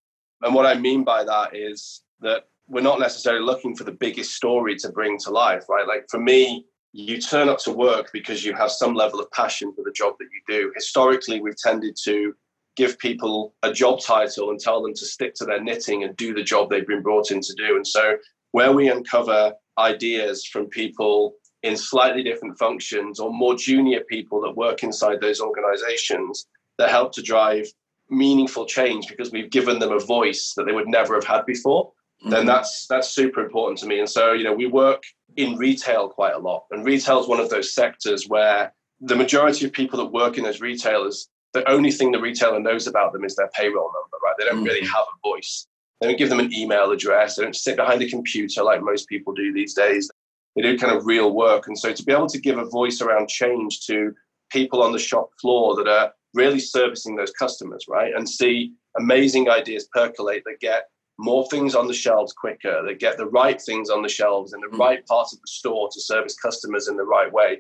And 0.41 0.55
what 0.55 0.65
I 0.65 0.75
mean 0.75 1.03
by 1.03 1.25
that 1.25 1.53
is 1.53 2.01
that 2.21 2.45
we're 2.69 2.81
not 2.81 3.01
necessarily 3.01 3.43
looking 3.43 3.75
for 3.75 3.83
the 3.83 3.91
biggest 3.91 4.35
story 4.35 4.77
to 4.77 4.89
bring 4.89 5.17
to 5.19 5.31
life, 5.31 5.65
right? 5.67 5.85
Like 5.85 6.05
for 6.09 6.19
me, 6.19 6.65
you 6.93 7.19
turn 7.19 7.49
up 7.49 7.59
to 7.59 7.71
work 7.71 8.11
because 8.13 8.45
you 8.45 8.53
have 8.53 8.71
some 8.71 8.93
level 8.93 9.19
of 9.19 9.29
passion 9.31 9.73
for 9.73 9.83
the 9.83 9.91
job 9.91 10.13
that 10.19 10.27
you 10.33 10.41
do. 10.47 10.71
Historically, 10.75 11.41
we've 11.41 11.57
tended 11.57 11.97
to 12.05 12.33
give 12.77 12.97
people 12.99 13.53
a 13.63 13.73
job 13.73 13.99
title 13.99 14.51
and 14.51 14.59
tell 14.59 14.81
them 14.81 14.93
to 14.93 15.05
stick 15.05 15.33
to 15.33 15.45
their 15.45 15.61
knitting 15.61 16.03
and 16.03 16.15
do 16.15 16.33
the 16.33 16.43
job 16.43 16.69
they've 16.69 16.87
been 16.87 17.01
brought 17.01 17.31
in 17.31 17.41
to 17.41 17.53
do. 17.55 17.75
And 17.75 17.85
so 17.85 18.15
where 18.57 18.71
we 18.71 18.89
uncover 18.89 19.53
ideas 19.77 20.43
from 20.43 20.65
people 20.65 21.35
in 21.61 21.77
slightly 21.77 22.23
different 22.23 22.57
functions 22.57 23.19
or 23.19 23.31
more 23.31 23.53
junior 23.53 23.99
people 24.09 24.41
that 24.41 24.57
work 24.57 24.81
inside 24.81 25.21
those 25.21 25.39
organizations 25.39 26.47
that 26.79 26.89
help 26.89 27.13
to 27.13 27.21
drive 27.21 27.67
meaningful 28.09 28.65
change 28.65 29.07
because 29.07 29.31
we've 29.31 29.51
given 29.51 29.77
them 29.77 29.91
a 29.91 29.99
voice 29.99 30.55
that 30.57 30.65
they 30.65 30.71
would 30.71 30.87
never 30.87 31.13
have 31.13 31.23
had 31.23 31.45
before. 31.45 31.85
Mm-hmm. 31.85 32.31
then 32.31 32.45
that's 32.47 32.87
that's 32.89 33.09
super 33.09 33.41
important 33.45 33.77
to 33.81 33.85
me. 33.85 33.99
And 33.99 34.09
so 34.09 34.33
you 34.33 34.43
know 34.43 34.55
we 34.55 34.65
work 34.65 35.03
in 35.35 35.55
retail 35.55 36.09
quite 36.09 36.33
a 36.33 36.39
lot. 36.39 36.65
And 36.71 36.83
retail 36.83 37.19
is 37.21 37.27
one 37.27 37.39
of 37.39 37.51
those 37.51 37.75
sectors 37.75 38.27
where 38.27 38.73
the 39.01 39.15
majority 39.23 39.67
of 39.67 39.71
people 39.71 39.97
that 39.99 40.11
work 40.21 40.39
in 40.39 40.43
those 40.43 40.61
retailers 40.61 41.29
the 41.53 41.69
only 41.69 41.91
thing 41.91 42.11
the 42.11 42.27
retailer 42.29 42.59
knows 42.59 42.87
about 42.87 43.13
them 43.13 43.23
is 43.23 43.35
their 43.35 43.51
payroll 43.57 43.91
number 43.97 44.17
right? 44.23 44.35
They 44.39 44.45
don't 44.45 44.55
mm-hmm. 44.55 44.71
really 44.71 44.87
have 44.87 45.05
a 45.13 45.29
voice 45.29 45.67
They 45.99 46.07
don't 46.07 46.17
give 46.17 46.29
them 46.29 46.39
an 46.39 46.53
email 46.53 46.91
address. 46.91 47.35
They 47.35 47.43
don't 47.43 47.55
sit 47.55 47.75
behind 47.75 48.01
a 48.01 48.09
computer 48.09 48.63
like 48.63 48.81
most 48.81 49.07
people 49.07 49.33
do 49.33 49.51
these 49.51 49.73
days. 49.73 50.09
They 50.55 50.61
do 50.61 50.77
kind 50.77 50.95
of 50.95 51.05
real 51.05 51.33
work. 51.33 51.67
And 51.67 51.77
so 51.77 51.93
to 51.93 52.03
be 52.03 52.11
able 52.11 52.27
to 52.27 52.39
give 52.39 52.57
a 52.57 52.65
voice 52.65 53.01
around 53.01 53.29
change 53.29 53.85
to 53.87 54.13
people 54.51 54.81
on 54.81 54.91
the 54.91 54.99
shop 54.99 55.29
floor 55.41 55.75
that 55.75 55.87
are 55.87 56.13
really 56.33 56.59
servicing 56.59 57.15
those 57.15 57.31
customers, 57.31 57.85
right? 57.87 58.13
And 58.15 58.29
see 58.29 58.73
amazing 58.97 59.49
ideas 59.49 59.87
percolate 59.91 60.43
that 60.45 60.59
get 60.59 60.89
more 61.17 61.47
things 61.49 61.75
on 61.75 61.87
the 61.87 61.93
shelves 61.93 62.33
quicker, 62.33 62.83
that 62.85 62.99
get 62.99 63.17
the 63.17 63.25
right 63.25 63.59
things 63.61 63.89
on 63.89 64.03
the 64.03 64.09
shelves 64.09 64.53
in 64.53 64.61
the 64.61 64.67
mm. 64.67 64.77
right 64.77 65.05
part 65.07 65.27
of 65.33 65.39
the 65.39 65.47
store 65.47 65.89
to 65.91 66.01
service 66.01 66.35
customers 66.35 66.87
in 66.87 66.95
the 66.95 67.03
right 67.03 67.31
way 67.31 67.59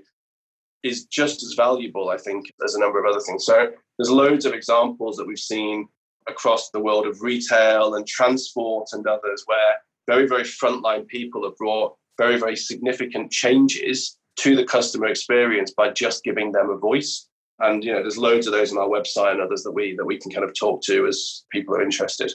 is 0.83 1.05
just 1.05 1.43
as 1.43 1.53
valuable, 1.53 2.09
I 2.09 2.17
think, 2.17 2.45
as 2.63 2.75
a 2.75 2.79
number 2.79 3.03
of 3.03 3.09
other 3.09 3.19
things. 3.19 3.45
So 3.45 3.71
there's 3.97 4.11
loads 4.11 4.45
of 4.45 4.53
examples 4.53 5.17
that 5.17 5.27
we've 5.27 5.39
seen 5.39 5.87
across 6.27 6.69
the 6.69 6.79
world 6.79 7.07
of 7.07 7.21
retail 7.21 7.95
and 7.95 8.07
transport 8.07 8.89
and 8.91 9.05
others 9.07 9.43
where 9.45 9.75
very, 10.07 10.27
very 10.27 10.43
frontline 10.43 11.07
people 11.07 11.43
have 11.43 11.57
brought 11.57 11.95
very, 12.17 12.37
very 12.37 12.55
significant 12.55 13.31
changes 13.31 14.17
to 14.37 14.55
the 14.55 14.63
customer 14.63 15.07
experience 15.07 15.71
by 15.71 15.89
just 15.89 16.23
giving 16.23 16.51
them 16.51 16.69
a 16.69 16.77
voice. 16.77 17.27
And 17.59 17.83
you 17.83 17.91
know, 17.91 18.01
there's 18.01 18.17
loads 18.17 18.47
of 18.47 18.53
those 18.53 18.71
on 18.71 18.77
our 18.77 18.87
website 18.87 19.33
and 19.33 19.41
others 19.41 19.63
that 19.63 19.71
we 19.71 19.95
that 19.95 20.05
we 20.05 20.17
can 20.17 20.31
kind 20.31 20.45
of 20.45 20.57
talk 20.57 20.81
to 20.83 21.07
as 21.07 21.43
people 21.51 21.75
are 21.75 21.81
interested. 21.81 22.31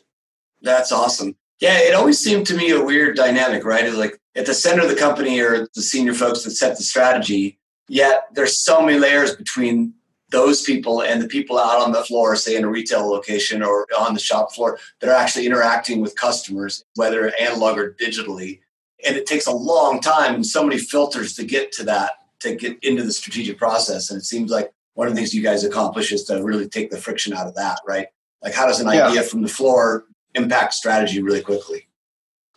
That's 0.63 0.93
awesome. 0.93 1.37
Yeah, 1.61 1.79
it 1.79 1.95
always 1.95 2.19
seemed 2.19 2.47
to 2.49 2.57
me 2.57 2.71
a 2.71 2.83
weird 2.83 3.17
dynamic, 3.17 3.65
right? 3.65 3.85
It's 3.85 3.97
like 3.97 4.19
at 4.35 4.47
the 4.47 4.55
center 4.55 4.83
of 4.83 4.89
the 4.89 4.97
company 4.97 5.41
are 5.41 5.69
the 5.75 5.83
senior 5.83 6.15
folks 6.15 6.43
that 6.43 6.53
set 6.53 6.77
the 6.77 6.83
strategy, 6.83 7.61
yet 7.89 8.25
there's 8.33 8.61
so 8.61 8.83
many 8.83 8.99
layers 8.99 9.37
between 9.37 9.95
those 10.33 10.63
people 10.63 11.03
and 11.03 11.23
the 11.23 11.29
people 11.29 11.59
out 11.59 11.81
on 11.81 11.93
the 11.93 12.03
floor, 12.03 12.35
say 12.35 12.57
in 12.57 12.65
a 12.65 12.69
retail 12.69 13.09
location 13.09 13.63
or 13.63 13.87
on 13.97 14.15
the 14.15 14.21
shop 14.21 14.53
floor, 14.53 14.79
that 15.01 15.09
are 15.09 15.15
actually 15.15 15.47
interacting 15.47 16.01
with 16.01 16.17
customers, 16.17 16.85
whether 16.97 17.33
analog 17.41 17.79
or 17.79 17.95
digitally. 18.01 18.61
And 19.07 19.17
it 19.17 19.27
takes 19.27 19.47
a 19.47 19.53
long 19.53 20.01
time 20.01 20.35
and 20.35 20.47
so 20.47 20.65
many 20.65 20.79
filters 20.79 21.35
to 21.35 21.45
get 21.45 21.71
to 21.73 21.85
that, 21.85 22.13
to 22.41 22.57
get 22.57 22.83
into 22.83 23.05
the 23.05 23.13
strategic 23.13 23.59
process. 23.59 24.11
And 24.11 24.19
it 24.19 24.25
seems 24.25 24.51
like 24.51 24.73
one 24.95 25.07
of 25.07 25.15
the 25.15 25.19
things 25.19 25.35
you 25.35 25.43
guys 25.43 25.65
accomplish 25.65 26.13
is 26.13 26.25
to 26.25 26.43
really 26.43 26.69
take 26.69 26.91
the 26.91 26.99
friction 26.99 27.33
out 27.33 27.47
of 27.47 27.55
that, 27.55 27.81
right? 27.87 28.09
Like, 28.43 28.55
how 28.55 28.67
does 28.67 28.81
an 28.81 28.89
idea 28.89 29.23
yeah. 29.23 29.23
from 29.23 29.43
the 29.43 29.49
floor 29.49 30.07
impact 30.35 30.75
strategy 30.75 31.23
really 31.23 31.43
quickly? 31.43 31.89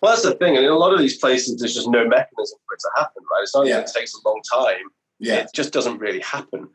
Well, 0.01 0.11
that's 0.13 0.23
the 0.23 0.35
thing. 0.35 0.55
And 0.55 0.65
in 0.65 0.71
a 0.71 0.77
lot 0.77 0.93
of 0.93 0.99
these 0.99 1.17
places, 1.17 1.57
there's 1.57 1.73
just 1.73 1.89
no 1.89 2.07
mechanism 2.07 2.59
for 2.67 2.75
it 2.75 2.79
to 2.79 2.89
happen, 2.95 3.23
right? 3.31 3.41
It's 3.43 3.55
not 3.55 3.65
yeah. 3.65 3.77
that 3.77 3.89
it 3.89 3.93
takes 3.93 4.13
a 4.13 4.27
long 4.27 4.41
time. 4.51 4.85
Yeah. 5.19 5.35
It 5.35 5.49
just 5.53 5.73
doesn't 5.73 5.99
really 5.99 6.19
happen. 6.19 6.67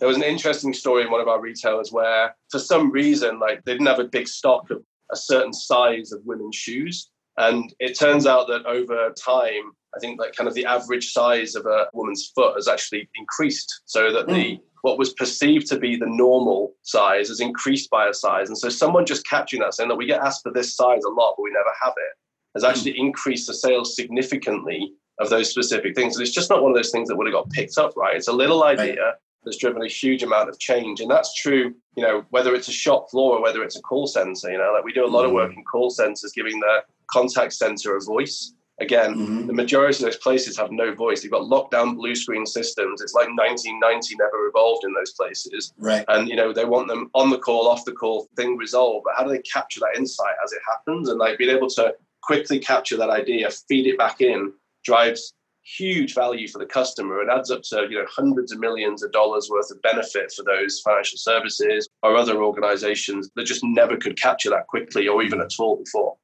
There 0.00 0.08
was 0.08 0.16
an 0.16 0.22
interesting 0.22 0.72
story 0.72 1.02
in 1.04 1.10
one 1.10 1.20
of 1.20 1.28
our 1.28 1.40
retailers 1.40 1.92
where, 1.92 2.34
for 2.50 2.58
some 2.58 2.90
reason, 2.90 3.38
like 3.38 3.62
they 3.64 3.72
didn't 3.72 3.86
have 3.86 3.98
a 3.98 4.04
big 4.04 4.26
stock 4.26 4.70
of 4.70 4.82
a 5.12 5.16
certain 5.16 5.52
size 5.52 6.10
of 6.12 6.22
women's 6.24 6.56
shoes. 6.56 7.10
And 7.36 7.72
it 7.78 7.98
turns 7.98 8.26
out 8.26 8.48
that 8.48 8.66
over 8.66 9.12
time, 9.12 9.72
I 9.94 10.00
think 10.00 10.18
like 10.18 10.34
kind 10.34 10.48
of 10.48 10.54
the 10.54 10.64
average 10.64 11.12
size 11.12 11.54
of 11.54 11.66
a 11.66 11.88
woman's 11.92 12.30
foot 12.34 12.54
has 12.54 12.68
actually 12.68 13.08
increased 13.16 13.82
so 13.86 14.12
that 14.12 14.26
mm. 14.26 14.34
the 14.34 14.54
hmm. 14.54 14.62
what 14.82 14.98
was 14.98 15.12
perceived 15.14 15.66
to 15.68 15.78
be 15.78 15.96
the 15.96 16.06
normal 16.06 16.74
size 16.82 17.28
has 17.28 17.40
increased 17.40 17.90
by 17.90 18.08
a 18.08 18.14
size. 18.14 18.48
And 18.48 18.58
so 18.58 18.68
someone 18.68 19.04
just 19.04 19.26
capturing 19.26 19.62
that 19.62 19.74
saying 19.74 19.88
that 19.88 19.96
we 19.96 20.06
get 20.06 20.22
asked 20.22 20.42
for 20.42 20.52
this 20.52 20.76
size 20.76 21.02
a 21.04 21.10
lot, 21.10 21.34
but 21.36 21.42
we 21.42 21.50
never 21.50 21.72
have 21.82 21.94
it, 21.96 22.16
has 22.54 22.62
hmm. 22.62 22.70
actually 22.70 22.92
mm. 22.92 23.06
increased 23.06 23.46
the 23.48 23.54
sales 23.54 23.96
significantly 23.96 24.92
of 25.18 25.28
those 25.28 25.50
specific 25.50 25.94
things. 25.94 26.16
And 26.16 26.22
it's 26.22 26.34
just 26.34 26.50
not 26.50 26.62
one 26.62 26.72
of 26.72 26.76
those 26.76 26.90
things 26.90 27.08
that 27.08 27.16
would 27.16 27.26
have 27.26 27.34
got 27.34 27.50
picked 27.50 27.76
up, 27.76 27.94
right? 27.96 28.16
It's 28.16 28.28
a 28.28 28.32
little 28.32 28.64
idea 28.64 29.02
right. 29.02 29.14
That's 29.44 29.56
driven 29.56 29.82
a 29.82 29.88
huge 29.88 30.22
amount 30.22 30.48
of 30.48 30.58
change. 30.58 31.00
And 31.00 31.10
that's 31.10 31.34
true, 31.34 31.74
you 31.96 32.02
know, 32.02 32.24
whether 32.30 32.54
it's 32.54 32.68
a 32.68 32.72
shop 32.72 33.10
floor 33.10 33.38
or 33.38 33.42
whether 33.42 33.62
it's 33.62 33.76
a 33.76 33.82
call 33.82 34.06
center, 34.06 34.50
you 34.50 34.58
know, 34.58 34.72
like 34.74 34.84
we 34.84 34.92
do 34.92 35.04
a 35.04 35.08
lot 35.08 35.24
mm. 35.24 35.28
of 35.28 35.32
work 35.32 35.52
in 35.54 35.64
call 35.64 35.90
centers 35.90 36.32
giving 36.34 36.60
the 36.60 36.82
contact 37.10 37.52
center 37.52 37.96
a 37.96 38.00
voice. 38.00 38.52
Again, 38.80 39.14
mm-hmm. 39.14 39.46
the 39.46 39.52
majority 39.52 40.02
of 40.02 40.10
those 40.10 40.16
places 40.16 40.56
have 40.56 40.72
no 40.72 40.94
voice. 40.94 41.20
They've 41.20 41.30
got 41.30 41.42
lockdown 41.42 41.96
blue 41.96 42.14
screen 42.14 42.46
systems. 42.46 43.02
It's 43.02 43.12
like 43.12 43.28
1990 43.28 44.16
never 44.16 44.46
evolved 44.46 44.84
in 44.84 44.94
those 44.94 45.12
places. 45.12 45.74
Right. 45.76 46.02
And, 46.08 46.30
you 46.30 46.36
know, 46.36 46.54
they 46.54 46.64
want 46.64 46.88
them 46.88 47.10
on 47.12 47.28
the 47.28 47.36
call, 47.36 47.68
off 47.68 47.84
the 47.84 47.92
call, 47.92 48.28
thing 48.36 48.56
resolved. 48.56 49.04
But 49.04 49.16
how 49.18 49.24
do 49.24 49.30
they 49.30 49.42
capture 49.42 49.80
that 49.80 49.98
insight 49.98 50.34
as 50.42 50.52
it 50.52 50.62
happens? 50.66 51.10
And 51.10 51.18
like 51.18 51.36
being 51.36 51.54
able 51.54 51.68
to 51.68 51.94
quickly 52.22 52.58
capture 52.58 52.96
that 52.96 53.10
idea, 53.10 53.50
feed 53.50 53.86
it 53.86 53.98
back 53.98 54.22
in, 54.22 54.54
drives 54.82 55.34
huge 55.62 56.14
value 56.14 56.48
for 56.48 56.58
the 56.58 56.66
customer. 56.66 57.20
It 57.22 57.28
adds 57.30 57.50
up 57.50 57.62
to 57.70 57.86
you 57.88 57.98
know 57.98 58.06
hundreds 58.08 58.52
of 58.52 58.58
millions 58.58 59.02
of 59.02 59.12
dollars 59.12 59.48
worth 59.50 59.70
of 59.70 59.80
benefit 59.82 60.32
for 60.32 60.44
those 60.44 60.80
financial 60.80 61.18
services 61.18 61.88
or 62.02 62.16
other 62.16 62.42
organizations 62.42 63.30
that 63.36 63.44
just 63.44 63.62
never 63.64 63.96
could 63.96 64.20
capture 64.20 64.50
that 64.50 64.66
quickly 64.66 65.08
or 65.08 65.22
even 65.22 65.40
at 65.40 65.52
all 65.58 65.76
before. 65.76 66.16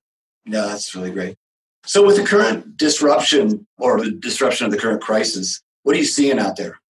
Yeah, 0.45 0.67
that's 0.67 0.95
really 0.95 1.11
great. 1.11 1.37
So, 1.85 2.05
with 2.05 2.17
the 2.17 2.25
current 2.25 2.77
disruption 2.77 3.67
or 3.79 4.01
the 4.01 4.11
disruption 4.11 4.67
of 4.67 4.73
the 4.73 4.79
current 4.79 5.03
crisis, 5.03 5.63
what 5.83 5.95
are 5.95 5.99
you 5.99 6.05
seeing 6.05 6.39
out 6.39 6.57
there? 6.57 6.81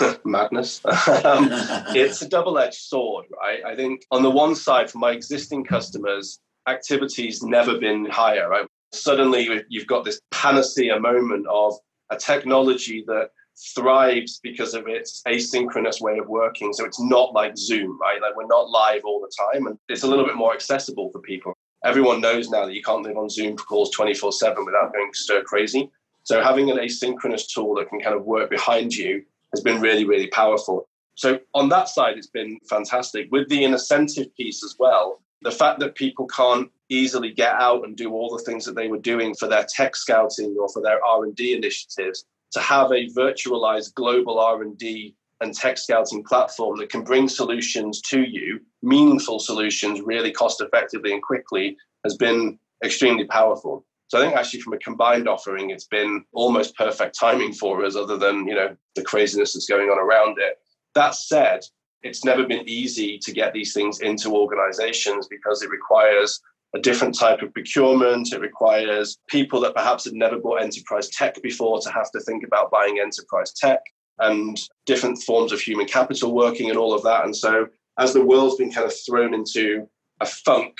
Madness. 0.24 0.84
um, 1.24 1.48
it's 1.94 2.22
a 2.22 2.28
double 2.28 2.58
edged 2.58 2.80
sword, 2.80 3.26
right? 3.40 3.64
I 3.64 3.76
think 3.76 4.04
on 4.10 4.22
the 4.22 4.30
one 4.30 4.54
side, 4.54 4.90
for 4.90 4.98
my 4.98 5.12
existing 5.12 5.64
customers, 5.64 6.40
activity's 6.66 7.42
never 7.42 7.78
been 7.78 8.06
higher, 8.06 8.48
right? 8.48 8.65
Suddenly, 8.92 9.64
you've 9.68 9.86
got 9.86 10.04
this 10.04 10.20
panacea 10.30 10.98
moment 10.98 11.46
of 11.50 11.74
a 12.10 12.16
technology 12.16 13.04
that 13.06 13.30
thrives 13.74 14.38
because 14.42 14.74
of 14.74 14.86
its 14.86 15.22
asynchronous 15.26 16.00
way 16.00 16.18
of 16.18 16.28
working. 16.28 16.72
So 16.72 16.84
it's 16.84 17.00
not 17.00 17.32
like 17.32 17.56
Zoom, 17.56 17.98
right? 18.00 18.20
Like 18.20 18.36
we're 18.36 18.46
not 18.46 18.70
live 18.70 19.02
all 19.04 19.20
the 19.20 19.32
time, 19.52 19.66
and 19.66 19.78
it's 19.88 20.02
a 20.02 20.06
little 20.06 20.24
bit 20.24 20.36
more 20.36 20.54
accessible 20.54 21.10
for 21.10 21.20
people 21.20 21.54
everyone 21.86 22.20
knows 22.20 22.50
now 22.50 22.66
that 22.66 22.74
you 22.74 22.82
can't 22.82 23.02
live 23.02 23.16
on 23.16 23.30
Zoom 23.30 23.56
calls 23.56 23.90
24 23.90 24.32
7 24.32 24.64
without 24.64 24.92
going 24.92 25.10
stir 25.14 25.42
crazy. 25.42 25.90
So 26.24 26.42
having 26.42 26.70
an 26.70 26.78
asynchronous 26.78 27.48
tool 27.52 27.76
that 27.76 27.88
can 27.88 28.00
kind 28.00 28.16
of 28.16 28.24
work 28.24 28.50
behind 28.50 28.94
you 28.94 29.24
has 29.54 29.62
been 29.62 29.80
really, 29.80 30.04
really 30.04 30.26
powerful. 30.26 30.88
So 31.14 31.38
on 31.54 31.68
that 31.68 31.88
side, 31.88 32.18
it's 32.18 32.26
been 32.26 32.58
fantastic. 32.68 33.28
With 33.30 33.48
the 33.48 33.62
Innocentive 33.62 34.34
piece 34.34 34.64
as 34.64 34.74
well, 34.78 35.22
the 35.42 35.50
fact 35.50 35.80
that 35.80 35.94
people 35.94 36.26
can't 36.26 36.70
easily 36.88 37.32
get 37.32 37.54
out 37.54 37.84
and 37.84 37.96
do 37.96 38.12
all 38.12 38.36
the 38.36 38.44
things 38.44 38.64
that 38.64 38.74
they 38.74 38.88
were 38.88 38.98
doing 38.98 39.34
for 39.34 39.48
their 39.48 39.66
tech 39.68 39.96
scouting 39.96 40.56
or 40.58 40.68
for 40.68 40.82
their 40.82 41.04
R&D 41.04 41.54
initiatives, 41.54 42.24
to 42.52 42.60
have 42.60 42.90
a 42.92 43.08
virtualized 43.08 43.94
global 43.94 44.38
R&D 44.38 45.14
and 45.40 45.54
tech 45.54 45.76
scouting 45.78 46.24
platform 46.24 46.78
that 46.78 46.88
can 46.88 47.02
bring 47.02 47.28
solutions 47.28 48.00
to 48.00 48.22
you, 48.22 48.60
meaningful 48.82 49.38
solutions, 49.38 50.00
really 50.00 50.32
cost 50.32 50.62
effectively 50.62 51.12
and 51.12 51.22
quickly, 51.22 51.76
has 52.04 52.16
been 52.16 52.58
extremely 52.84 53.24
powerful. 53.24 53.84
So 54.08 54.18
I 54.18 54.22
think 54.22 54.36
actually 54.36 54.60
from 54.60 54.74
a 54.74 54.78
combined 54.78 55.28
offering, 55.28 55.70
it's 55.70 55.86
been 55.86 56.24
almost 56.32 56.76
perfect 56.76 57.18
timing 57.18 57.52
for 57.52 57.84
us, 57.84 57.96
other 57.96 58.16
than 58.16 58.46
you 58.46 58.54
know 58.54 58.76
the 58.94 59.02
craziness 59.02 59.52
that's 59.52 59.66
going 59.66 59.88
on 59.88 59.98
around 59.98 60.38
it. 60.38 60.58
That 60.94 61.14
said, 61.14 61.62
it's 62.06 62.24
never 62.24 62.46
been 62.46 62.68
easy 62.68 63.18
to 63.18 63.32
get 63.32 63.52
these 63.52 63.72
things 63.72 64.00
into 64.00 64.34
organizations 64.34 65.26
because 65.28 65.62
it 65.62 65.70
requires 65.70 66.40
a 66.74 66.80
different 66.80 67.18
type 67.18 67.42
of 67.42 67.52
procurement. 67.52 68.32
It 68.32 68.40
requires 68.40 69.18
people 69.28 69.60
that 69.60 69.74
perhaps 69.74 70.04
have 70.04 70.14
never 70.14 70.38
bought 70.38 70.62
enterprise 70.62 71.08
tech 71.08 71.40
before 71.42 71.80
to 71.80 71.90
have 71.90 72.10
to 72.12 72.20
think 72.20 72.44
about 72.44 72.70
buying 72.70 72.98
enterprise 72.98 73.52
tech 73.52 73.80
and 74.18 74.58
different 74.86 75.22
forms 75.22 75.52
of 75.52 75.60
human 75.60 75.86
capital 75.86 76.34
working 76.34 76.70
and 76.70 76.78
all 76.78 76.94
of 76.94 77.02
that. 77.02 77.24
And 77.24 77.34
so, 77.34 77.68
as 77.98 78.12
the 78.12 78.24
world's 78.24 78.56
been 78.56 78.72
kind 78.72 78.86
of 78.86 78.94
thrown 79.06 79.34
into 79.34 79.88
a 80.20 80.26
funk, 80.26 80.74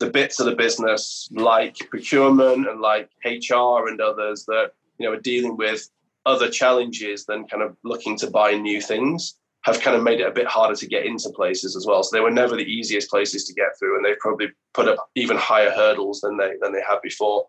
the 0.00 0.10
bits 0.10 0.40
of 0.40 0.46
the 0.46 0.56
business 0.56 1.28
like 1.32 1.76
procurement 1.90 2.68
and 2.68 2.80
like 2.80 3.08
HR 3.24 3.88
and 3.88 4.00
others 4.00 4.44
that 4.46 4.72
you 4.98 5.06
know 5.06 5.12
are 5.12 5.20
dealing 5.20 5.56
with 5.56 5.88
other 6.26 6.50
challenges 6.50 7.26
than 7.26 7.46
kind 7.46 7.62
of 7.62 7.76
looking 7.84 8.16
to 8.16 8.30
buy 8.30 8.52
new 8.52 8.80
things 8.80 9.36
have 9.64 9.80
kind 9.80 9.96
of 9.96 10.02
made 10.02 10.20
it 10.20 10.26
a 10.26 10.32
bit 10.32 10.46
harder 10.46 10.76
to 10.76 10.86
get 10.86 11.06
into 11.06 11.30
places 11.30 11.74
as 11.74 11.86
well. 11.86 12.02
So 12.02 12.14
they 12.14 12.20
were 12.20 12.30
never 12.30 12.56
the 12.56 12.62
easiest 12.62 13.08
places 13.10 13.44
to 13.44 13.54
get 13.54 13.78
through, 13.78 13.96
and 13.96 14.04
they've 14.04 14.18
probably 14.18 14.48
put 14.74 14.88
up 14.88 14.98
even 15.14 15.36
higher 15.36 15.70
hurdles 15.70 16.20
than 16.20 16.36
they 16.36 16.52
than 16.60 16.72
they 16.72 16.82
had 16.82 17.00
before. 17.02 17.46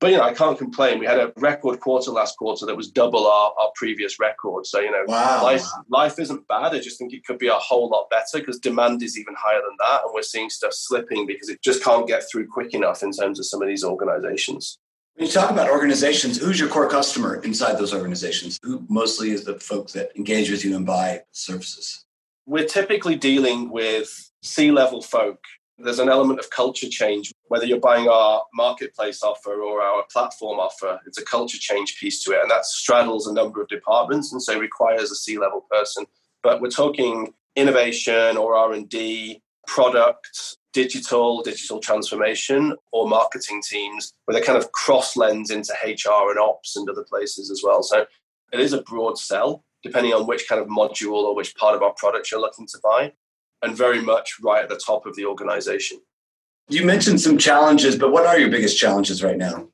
But 0.00 0.10
you 0.10 0.16
know, 0.16 0.24
I 0.24 0.34
can't 0.34 0.58
complain. 0.58 0.98
We 0.98 1.06
had 1.06 1.20
a 1.20 1.32
record 1.36 1.78
quarter 1.78 2.10
last 2.10 2.36
quarter 2.36 2.66
that 2.66 2.76
was 2.76 2.90
double 2.90 3.28
our, 3.28 3.54
our 3.56 3.70
previous 3.76 4.18
record. 4.18 4.66
So 4.66 4.80
you 4.80 4.90
know, 4.90 5.04
wow. 5.06 5.44
life 5.44 5.64
life 5.88 6.18
isn't 6.18 6.48
bad. 6.48 6.74
I 6.74 6.80
just 6.80 6.98
think 6.98 7.12
it 7.12 7.24
could 7.24 7.38
be 7.38 7.46
a 7.46 7.52
whole 7.52 7.88
lot 7.88 8.10
better 8.10 8.40
because 8.40 8.58
demand 8.58 9.00
is 9.04 9.16
even 9.16 9.36
higher 9.38 9.60
than 9.60 9.76
that, 9.78 10.02
and 10.04 10.12
we're 10.12 10.22
seeing 10.22 10.50
stuff 10.50 10.72
slipping 10.72 11.26
because 11.26 11.48
it 11.48 11.62
just 11.62 11.84
can't 11.84 12.08
get 12.08 12.24
through 12.28 12.48
quick 12.48 12.74
enough 12.74 13.04
in 13.04 13.12
terms 13.12 13.38
of 13.38 13.46
some 13.46 13.62
of 13.62 13.68
these 13.68 13.84
organizations. 13.84 14.78
When 15.14 15.26
you 15.26 15.32
talk 15.32 15.50
about 15.50 15.70
organizations, 15.70 16.38
who's 16.38 16.58
your 16.58 16.68
core 16.68 16.88
customer 16.88 17.36
inside 17.42 17.78
those 17.78 17.94
organizations? 17.94 18.58
Who 18.62 18.84
mostly 18.88 19.30
is 19.30 19.44
the 19.44 19.60
folks 19.60 19.92
that 19.92 20.16
engage 20.16 20.50
with 20.50 20.64
you 20.64 20.74
and 20.74 20.86
buy 20.86 21.22
services? 21.32 22.04
We're 22.46 22.66
typically 22.66 23.16
dealing 23.16 23.70
with 23.70 24.30
C 24.42 24.72
level 24.72 25.02
folk 25.02 25.44
there's 25.78 25.98
an 25.98 26.08
element 26.08 26.38
of 26.38 26.50
culture 26.50 26.88
change. 26.88 27.32
Whether 27.48 27.66
you're 27.66 27.80
buying 27.80 28.08
our 28.08 28.44
marketplace 28.54 29.22
offer 29.22 29.62
or 29.62 29.82
our 29.82 30.04
platform 30.12 30.58
offer, 30.58 31.00
it's 31.06 31.18
a 31.18 31.24
culture 31.24 31.58
change 31.58 31.98
piece 31.98 32.22
to 32.24 32.32
it, 32.32 32.40
and 32.40 32.50
that 32.50 32.66
straddles 32.66 33.26
a 33.26 33.32
number 33.32 33.60
of 33.60 33.68
departments, 33.68 34.32
and 34.32 34.42
so 34.42 34.58
requires 34.58 35.10
a 35.10 35.14
C-level 35.14 35.66
person. 35.70 36.06
But 36.42 36.60
we're 36.60 36.70
talking 36.70 37.34
innovation 37.56 38.36
or 38.36 38.54
R&D, 38.54 39.42
product, 39.66 40.56
digital, 40.72 41.42
digital 41.42 41.78
transformation, 41.80 42.74
or 42.92 43.08
marketing 43.08 43.62
teams 43.68 44.12
with 44.26 44.36
a 44.36 44.40
kind 44.40 44.58
of 44.58 44.72
cross 44.72 45.16
lens 45.16 45.50
into 45.50 45.72
HR 45.84 46.30
and 46.30 46.38
ops 46.38 46.76
and 46.76 46.88
other 46.88 47.04
places 47.04 47.50
as 47.50 47.62
well. 47.64 47.82
So 47.82 48.06
it 48.52 48.60
is 48.60 48.72
a 48.72 48.82
broad 48.82 49.18
sell, 49.18 49.64
depending 49.82 50.12
on 50.12 50.26
which 50.26 50.48
kind 50.48 50.60
of 50.60 50.68
module 50.68 51.22
or 51.22 51.34
which 51.34 51.54
part 51.56 51.74
of 51.74 51.82
our 51.82 51.92
product 51.94 52.30
you're 52.30 52.40
looking 52.40 52.66
to 52.68 52.78
buy, 52.82 53.12
and 53.62 53.76
very 53.76 54.00
much 54.00 54.34
right 54.42 54.62
at 54.62 54.68
the 54.68 54.80
top 54.84 55.06
of 55.06 55.16
the 55.16 55.24
organization. 55.24 55.98
You 56.68 56.84
mentioned 56.84 57.20
some 57.20 57.38
challenges, 57.38 57.96
but 57.96 58.12
what 58.12 58.26
are 58.26 58.38
your 58.38 58.50
biggest 58.50 58.78
challenges 58.78 59.22
right 59.22 59.36
now? 59.36 59.68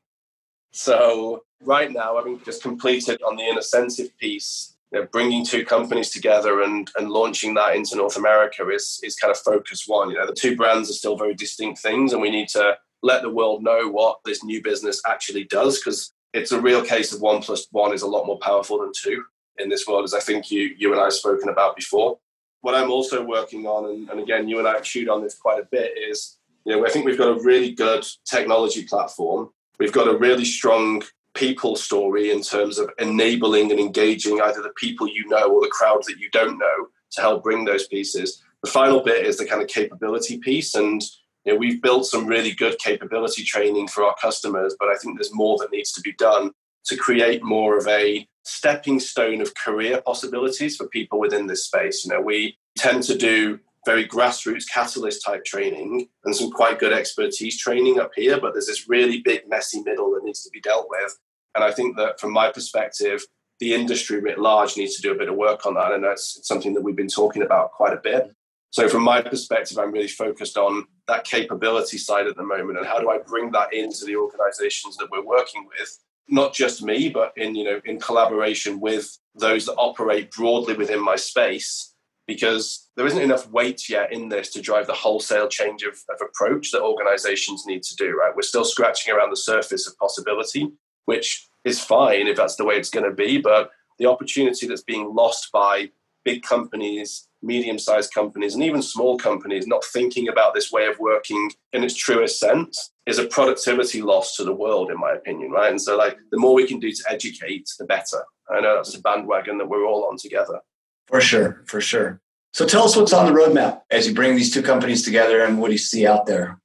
So, 0.73 1.45
right 1.63 1.91
now, 1.91 2.17
having 2.17 2.41
just 2.45 2.63
completed 2.63 3.23
on 3.23 3.37
the 3.37 3.43
Innocentive 3.43 4.17
piece, 4.19 4.77
you 4.93 5.01
know, 5.01 5.07
bringing 5.13 5.45
two 5.45 5.65
companies 5.65 6.11
together 6.11 6.63
and, 6.63 6.91
and 6.97 7.11
launching 7.11 7.55
that 7.55 7.77
into 7.77 7.97
North 7.97 8.17
America 8.17 8.69
is, 8.71 9.01
is 9.03 9.17
kind 9.17 9.31
of 9.31 9.39
focus 9.39 9.85
one. 9.87 10.11
You 10.11 10.17
know, 10.17 10.27
the 10.27 10.33
two 10.33 10.57
brands 10.57 10.91
are 10.91 10.95
still 10.95 11.17
very 11.17 11.35
distinct 11.35 11.81
things, 11.81 12.13
and 12.13 12.23
we 12.23 12.31
need 12.31 12.49
to 12.51 12.77
let 13.03 13.23
the 13.23 13.31
world 13.31 13.63
know 13.63 13.89
what 13.89 14.19
this 14.25 14.43
new 14.43 14.63
business 14.63 15.01
actually 15.07 15.45
does 15.45 15.79
because 15.79 16.13
it's 16.33 16.53
a 16.53 16.61
real 16.61 16.83
case 16.85 17.13
of 17.13 17.21
one 17.21 17.41
plus 17.41 17.67
one 17.71 17.95
is 17.95 18.03
a 18.03 18.09
lot 18.09 18.27
more 18.27 18.39
powerful 18.41 18.81
than 18.81 18.93
two 18.97 19.23
in 19.59 19.69
this 19.69 19.87
world, 19.87 20.05
as 20.05 20.15
I 20.15 20.21
think 20.21 20.51
you 20.51 20.75
you 20.77 20.93
and 20.93 21.01
I 21.01 21.05
have 21.05 21.13
spoken 21.13 21.49
about 21.49 21.77
before. 21.77 22.19
What 22.61 22.75
I'm 22.75 22.91
also 22.91 23.25
working 23.25 23.67
on, 23.67 23.91
and, 23.91 24.11
and 24.11 24.21
again, 24.21 24.49
you 24.49 24.59
and 24.59 24.67
I 24.67 24.73
have 24.73 24.83
chewed 24.83 25.09
on 25.09 25.23
this 25.23 25.37
quite 25.37 25.61
a 25.61 25.69
bit, 25.71 25.93
is 25.97 26.39
you 26.65 26.75
know 26.75 26.87
I 26.87 26.91
think 26.91 27.05
we've 27.05 27.19
got 27.19 27.37
a 27.37 27.43
really 27.43 27.73
good 27.73 28.07
technology 28.25 28.85
platform. 28.85 29.51
We've 29.79 29.93
got 29.93 30.09
a 30.09 30.17
really 30.17 30.45
strong 30.45 31.03
people 31.35 31.77
story 31.77 32.31
in 32.31 32.43
terms 32.43 32.79
of 32.79 32.91
enabling 32.99 33.71
and 33.71 33.81
engaging 33.81 34.41
either 34.41 34.63
the 34.63 34.73
people 34.77 35.09
you 35.09 35.27
know 35.29 35.51
or 35.51 35.61
the 35.61 35.71
crowd 35.71 36.03
that 36.07 36.19
you 36.19 36.29
don't 36.31 36.59
know 36.59 36.89
to 37.13 37.21
help 37.21 37.43
bring 37.43 37.65
those 37.65 37.87
pieces. 37.87 38.43
The 38.63 38.71
final 38.71 39.01
bit 39.01 39.25
is 39.25 39.39
the 39.39 39.47
kind 39.47 39.63
of 39.63 39.69
capability 39.69 40.39
piece, 40.39 40.75
and 40.75 41.03
you 41.45 41.53
know, 41.53 41.59
we've 41.59 41.81
built 41.81 42.07
some 42.07 42.27
really 42.27 42.53
good 42.53 42.79
capability 42.79 43.45
training 43.45 43.89
for 43.89 44.05
our 44.05 44.15
customers, 44.21 44.77
but 44.79 44.89
I 44.89 44.97
think 44.97 45.17
there's 45.17 45.35
more 45.35 45.57
that 45.59 45.73
needs 45.73 45.93
to 45.93 46.01
be 46.01 46.13
done 46.13 46.51
to 46.87 46.97
create 46.97 47.43
more 47.43 47.77
of 47.77 47.87
a 47.87 48.27
stepping 48.45 48.99
stone 48.99 49.41
of 49.41 49.55
career 49.55 50.03
possibilities 50.05 50.77
for 50.77 50.89
people 50.89 51.21
within 51.21 51.47
this 51.47 51.65
space. 51.65 52.05
You 52.05 52.13
know, 52.13 52.21
we 52.21 52.59
tend 52.77 53.03
to 53.05 53.17
do 53.17 53.61
very 53.87 54.07
grassroots 54.07 54.65
catalyst 54.73 55.25
type 55.25 55.45
training 55.45 56.09
and 56.25 56.35
some 56.35 56.51
quite 56.51 56.79
good 56.79 56.93
expertise 56.93 57.59
training 57.59 57.99
up 58.01 58.11
here, 58.15 58.41
but 58.41 58.53
there's 58.53 58.67
this 58.67 58.89
really 58.89 59.21
big 59.21 59.49
messy 59.49 59.83
middle 59.83 60.13
that 60.13 60.25
needs 60.25 60.43
to 60.43 60.51
be 60.51 60.61
dealt 60.61 60.89
with. 60.91 61.17
And 61.55 61.65
I 61.65 61.73
think 61.73 61.97
that 61.97 62.21
from 62.21 62.33
my 62.33 62.51
perspective, 62.51 63.25
the 63.61 63.75
industry 63.75 64.21
writ 64.21 64.39
large 64.39 64.77
needs 64.77 64.97
to 64.97 65.03
do 65.03 65.13
a 65.13 65.19
bit 65.19 65.29
of 65.29 65.37
work 65.37 65.67
on 65.67 65.75
that. 65.75 65.93
And 65.93 66.05
that's 66.05 66.47
something 66.47 66.75
that 66.75 66.83
we've 66.83 66.97
been 66.97 67.09
talking 67.09 67.43
about 67.43 67.73
quite 67.73 67.93
a 67.93 68.01
bit. 68.01 68.35
So 68.71 68.89
from 68.89 69.03
my 69.03 69.23
perspective, 69.23 69.79
I'm 69.79 69.93
really 69.93 70.09
focused 70.09 70.59
on 70.59 70.85
that 71.07 71.25
capability 71.25 71.99
side 71.99 72.27
at 72.27 72.37
the 72.37 72.43
moment 72.43 72.79
and 72.79 72.87
how 72.87 73.01
do 73.01 73.11
I 73.11 73.19
bring 73.19 73.51
that 73.53 73.73
into 73.73 74.05
the 74.05 74.17
organizations 74.17 74.97
that 74.99 75.09
we're 75.11 75.25
working 75.25 75.67
with 75.67 75.99
not 76.29 76.53
just 76.53 76.83
me, 76.83 77.09
but 77.09 77.33
in 77.37 77.55
you 77.55 77.65
know 77.65 77.81
in 77.85 77.99
collaboration 77.99 78.81
with 78.81 79.19
those 79.35 79.67
that 79.67 79.75
operate 79.75 80.31
broadly 80.31 80.75
within 80.75 81.03
my 81.03 81.17
space, 81.17 81.95
because 82.29 82.89
there 82.95 83.07
isn't 83.07 83.21
enough 83.21 83.51
weight 83.51 83.89
yet 83.89 84.13
in 84.13 84.29
this 84.29 84.51
to 84.51 84.61
drive 84.61 84.87
the 84.87 84.93
wholesale 84.93 85.49
change 85.49 85.83
of, 85.83 85.95
of 86.09 86.21
approach 86.21 86.71
that 86.71 86.83
organizations 86.83 87.65
need 87.67 87.83
to 87.83 87.97
do. 87.97 88.17
Right, 88.17 88.37
we're 88.37 88.43
still 88.43 88.65
scratching 88.65 89.13
around 89.13 89.31
the 89.31 89.37
surface 89.37 89.89
of 89.89 89.99
possibility, 89.99 90.71
which 91.07 91.49
is 91.65 91.81
fine 91.83 92.29
if 92.29 92.37
that's 92.37 92.55
the 92.55 92.65
way 92.65 92.77
it's 92.77 92.91
going 92.91 93.09
to 93.09 93.15
be, 93.15 93.39
but 93.39 93.71
the 93.99 94.07
opportunity 94.07 94.69
that's 94.69 94.83
being 94.85 95.13
lost 95.13 95.51
by 95.51 95.91
big 96.25 96.43
companies 96.43 97.29
medium 97.43 97.79
sized 97.79 98.13
companies 98.13 98.55
and 98.55 98.63
even 98.63 98.83
small 98.83 99.17
companies 99.17 99.67
not 99.67 99.85
thinking 99.85 100.29
about 100.29 100.55
this 100.55 100.73
way 100.73 100.87
of 100.87 100.99
working 100.99 101.51
in 101.73 101.85
its 101.85 101.95
truest 101.95 102.41
sense 102.41 102.91
is 103.07 103.19
a 103.19 103.27
productivity 103.27 104.03
loss 104.03 104.37
to 104.37 104.45
the 104.45 104.55
world, 104.55 104.91
in 104.91 104.99
my 104.99 105.13
opinion, 105.13 105.51
right? 105.51 105.71
And 105.71 105.81
so, 105.81 105.97
like, 105.97 106.19
the 106.31 106.39
more 106.39 106.55
we 106.55 106.67
can 106.67 106.81
do 106.81 106.91
to 106.91 107.05
educate, 107.09 107.69
the 107.79 107.85
better. 107.85 108.25
I 108.51 108.61
know 108.61 108.77
that's 108.77 108.95
a 108.95 109.01
bandwagon 109.01 109.59
that 109.59 109.69
we're 109.69 109.87
all 109.87 110.05
on 110.05 110.17
together. 110.17 110.61
For 111.09 111.21
sure, 111.21 111.63
for 111.67 111.81
sure. 111.81 112.21
So, 112.53 112.67
tell 112.67 112.85
us 112.85 112.97
what's 112.97 113.13
on 113.13 113.27
the 113.27 113.39
roadmap 113.39 113.83
as 113.91 114.07
you 114.07 114.15
bring 114.15 114.37
these 114.37 114.53
two 114.53 114.63
companies 114.63 115.05
together 115.05 115.43
and 115.43 115.61
what 115.61 115.69
do 115.69 115.73
you 115.73 115.79
see 115.79 116.07
out 116.07 116.27
there? 116.27 116.61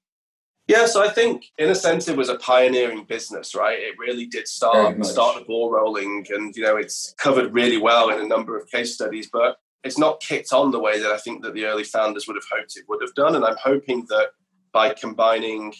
Yeah, 0.67 0.85
so 0.85 1.03
I 1.03 1.09
think 1.09 1.45
Innocentive 1.59 2.15
was 2.15 2.29
a 2.29 2.37
pioneering 2.37 3.03
business, 3.03 3.53
right? 3.53 3.77
It 3.77 3.97
really 3.99 4.27
did 4.27 4.47
start 4.47 5.03
start 5.05 5.37
the 5.37 5.45
ball 5.45 5.71
rolling, 5.71 6.25
and 6.29 6.55
you 6.55 6.63
know 6.63 6.77
it's 6.77 7.13
covered 7.17 7.53
really 7.53 7.77
well 7.77 8.09
in 8.09 8.19
a 8.19 8.27
number 8.27 8.57
of 8.57 8.69
case 8.71 8.93
studies. 8.93 9.29
But 9.31 9.57
it's 9.83 9.97
not 9.97 10.21
kicked 10.21 10.53
on 10.53 10.71
the 10.71 10.79
way 10.79 10.99
that 10.99 11.11
I 11.11 11.17
think 11.17 11.43
that 11.43 11.53
the 11.53 11.65
early 11.65 11.83
founders 11.83 12.27
would 12.27 12.37
have 12.37 12.45
hoped 12.49 12.77
it 12.77 12.85
would 12.87 13.01
have 13.01 13.13
done. 13.13 13.35
And 13.35 13.43
I'm 13.43 13.57
hoping 13.61 14.05
that 14.09 14.29
by 14.71 14.93
combining 14.93 15.73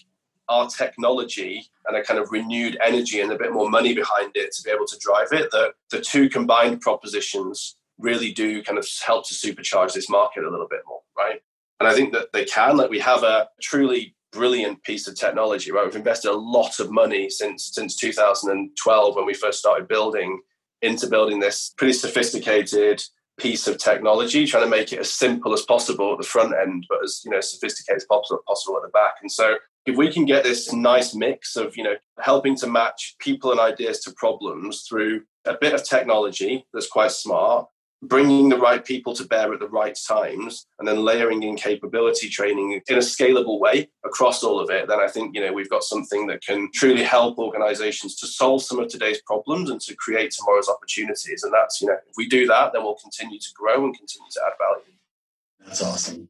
our 0.49 0.67
technology 0.67 1.65
and 1.87 1.95
a 1.95 2.03
kind 2.03 2.19
of 2.19 2.31
renewed 2.31 2.77
energy 2.83 3.21
and 3.21 3.31
a 3.31 3.37
bit 3.37 3.53
more 3.53 3.69
money 3.69 3.93
behind 3.93 4.31
it 4.35 4.51
to 4.53 4.63
be 4.63 4.71
able 4.71 4.85
to 4.85 4.97
drive 4.99 5.29
it, 5.31 5.49
that 5.51 5.73
the 5.89 6.01
two 6.01 6.29
combined 6.29 6.81
propositions 6.81 7.77
really 7.99 8.31
do 8.31 8.63
kind 8.63 8.77
of 8.77 8.87
help 9.05 9.27
to 9.27 9.33
supercharge 9.33 9.93
this 9.93 10.09
market 10.09 10.43
a 10.43 10.49
little 10.49 10.67
bit 10.69 10.81
more, 10.87 11.01
right? 11.17 11.41
And 11.79 11.87
I 11.87 11.93
think 11.93 12.13
that 12.13 12.31
they 12.33 12.45
can. 12.45 12.77
Like 12.77 12.89
we 12.89 12.99
have 12.99 13.23
a 13.23 13.49
truly 13.61 14.15
brilliant 14.31 14.83
piece 14.83 15.07
of 15.07 15.15
technology, 15.15 15.71
right? 15.71 15.85
We've 15.85 15.95
invested 15.95 16.31
a 16.31 16.37
lot 16.37 16.79
of 16.79 16.91
money 16.91 17.29
since 17.29 17.71
since 17.73 17.95
2012 17.97 19.15
when 19.15 19.25
we 19.25 19.33
first 19.33 19.59
started 19.59 19.87
building 19.87 20.41
into 20.81 21.07
building 21.07 21.39
this 21.39 21.73
pretty 21.77 21.93
sophisticated 21.93 23.01
piece 23.39 23.67
of 23.67 23.77
technology, 23.77 24.45
trying 24.45 24.63
to 24.63 24.69
make 24.69 24.93
it 24.93 24.99
as 24.99 25.11
simple 25.11 25.53
as 25.53 25.63
possible 25.63 26.11
at 26.11 26.17
the 26.19 26.27
front 26.27 26.53
end, 26.53 26.85
but 26.89 27.03
as 27.03 27.21
you 27.23 27.31
know 27.31 27.41
sophisticated 27.41 27.97
as 27.97 28.05
possible 28.05 28.77
at 28.77 28.83
the 28.83 28.89
back. 28.93 29.15
And 29.21 29.31
so, 29.31 29.55
if 29.85 29.97
we 29.97 30.11
can 30.11 30.25
get 30.25 30.43
this 30.43 30.71
nice 30.71 31.15
mix 31.15 31.55
of 31.55 31.75
you 31.77 31.83
know 31.83 31.95
helping 32.19 32.55
to 32.57 32.67
match 32.67 33.15
people 33.19 33.51
and 33.51 33.59
ideas 33.59 33.99
to 34.01 34.13
problems 34.15 34.85
through 34.87 35.23
a 35.45 35.55
bit 35.59 35.73
of 35.73 35.83
technology 35.83 36.65
that's 36.73 36.87
quite 36.87 37.11
smart, 37.11 37.67
bringing 38.07 38.49
the 38.49 38.57
right 38.57 38.83
people 38.83 39.13
to 39.13 39.25
bear 39.25 39.53
at 39.53 39.59
the 39.59 39.67
right 39.67 39.97
times 40.07 40.65
and 40.79 40.87
then 40.87 41.03
layering 41.03 41.43
in 41.43 41.55
capability 41.55 42.29
training 42.29 42.81
in 42.87 42.95
a 42.95 42.99
scalable 42.99 43.59
way 43.59 43.89
across 44.05 44.43
all 44.43 44.59
of 44.59 44.69
it 44.69 44.87
then 44.87 44.99
i 44.99 45.07
think 45.07 45.35
you 45.35 45.41
know 45.41 45.53
we've 45.53 45.69
got 45.69 45.83
something 45.83 46.27
that 46.27 46.41
can 46.41 46.69
truly 46.73 47.03
help 47.03 47.37
organizations 47.37 48.15
to 48.15 48.27
solve 48.27 48.61
some 48.63 48.79
of 48.79 48.89
today's 48.89 49.21
problems 49.21 49.69
and 49.69 49.81
to 49.81 49.95
create 49.95 50.31
tomorrow's 50.31 50.69
opportunities. 50.69 51.43
And 51.43 51.53
that's 51.53 51.81
you 51.81 51.87
know 51.87 51.93
if 51.93 52.15
we 52.17 52.27
do 52.27 52.47
that 52.47 52.73
then 52.73 52.83
we'll 52.83 52.95
continue 52.95 53.39
to 53.39 53.49
grow 53.55 53.83
and 53.85 53.97
continue 53.97 54.29
to 54.31 54.41
add 54.45 54.53
value. 54.59 54.97
That's 55.65 55.81
awesome. 55.81 56.29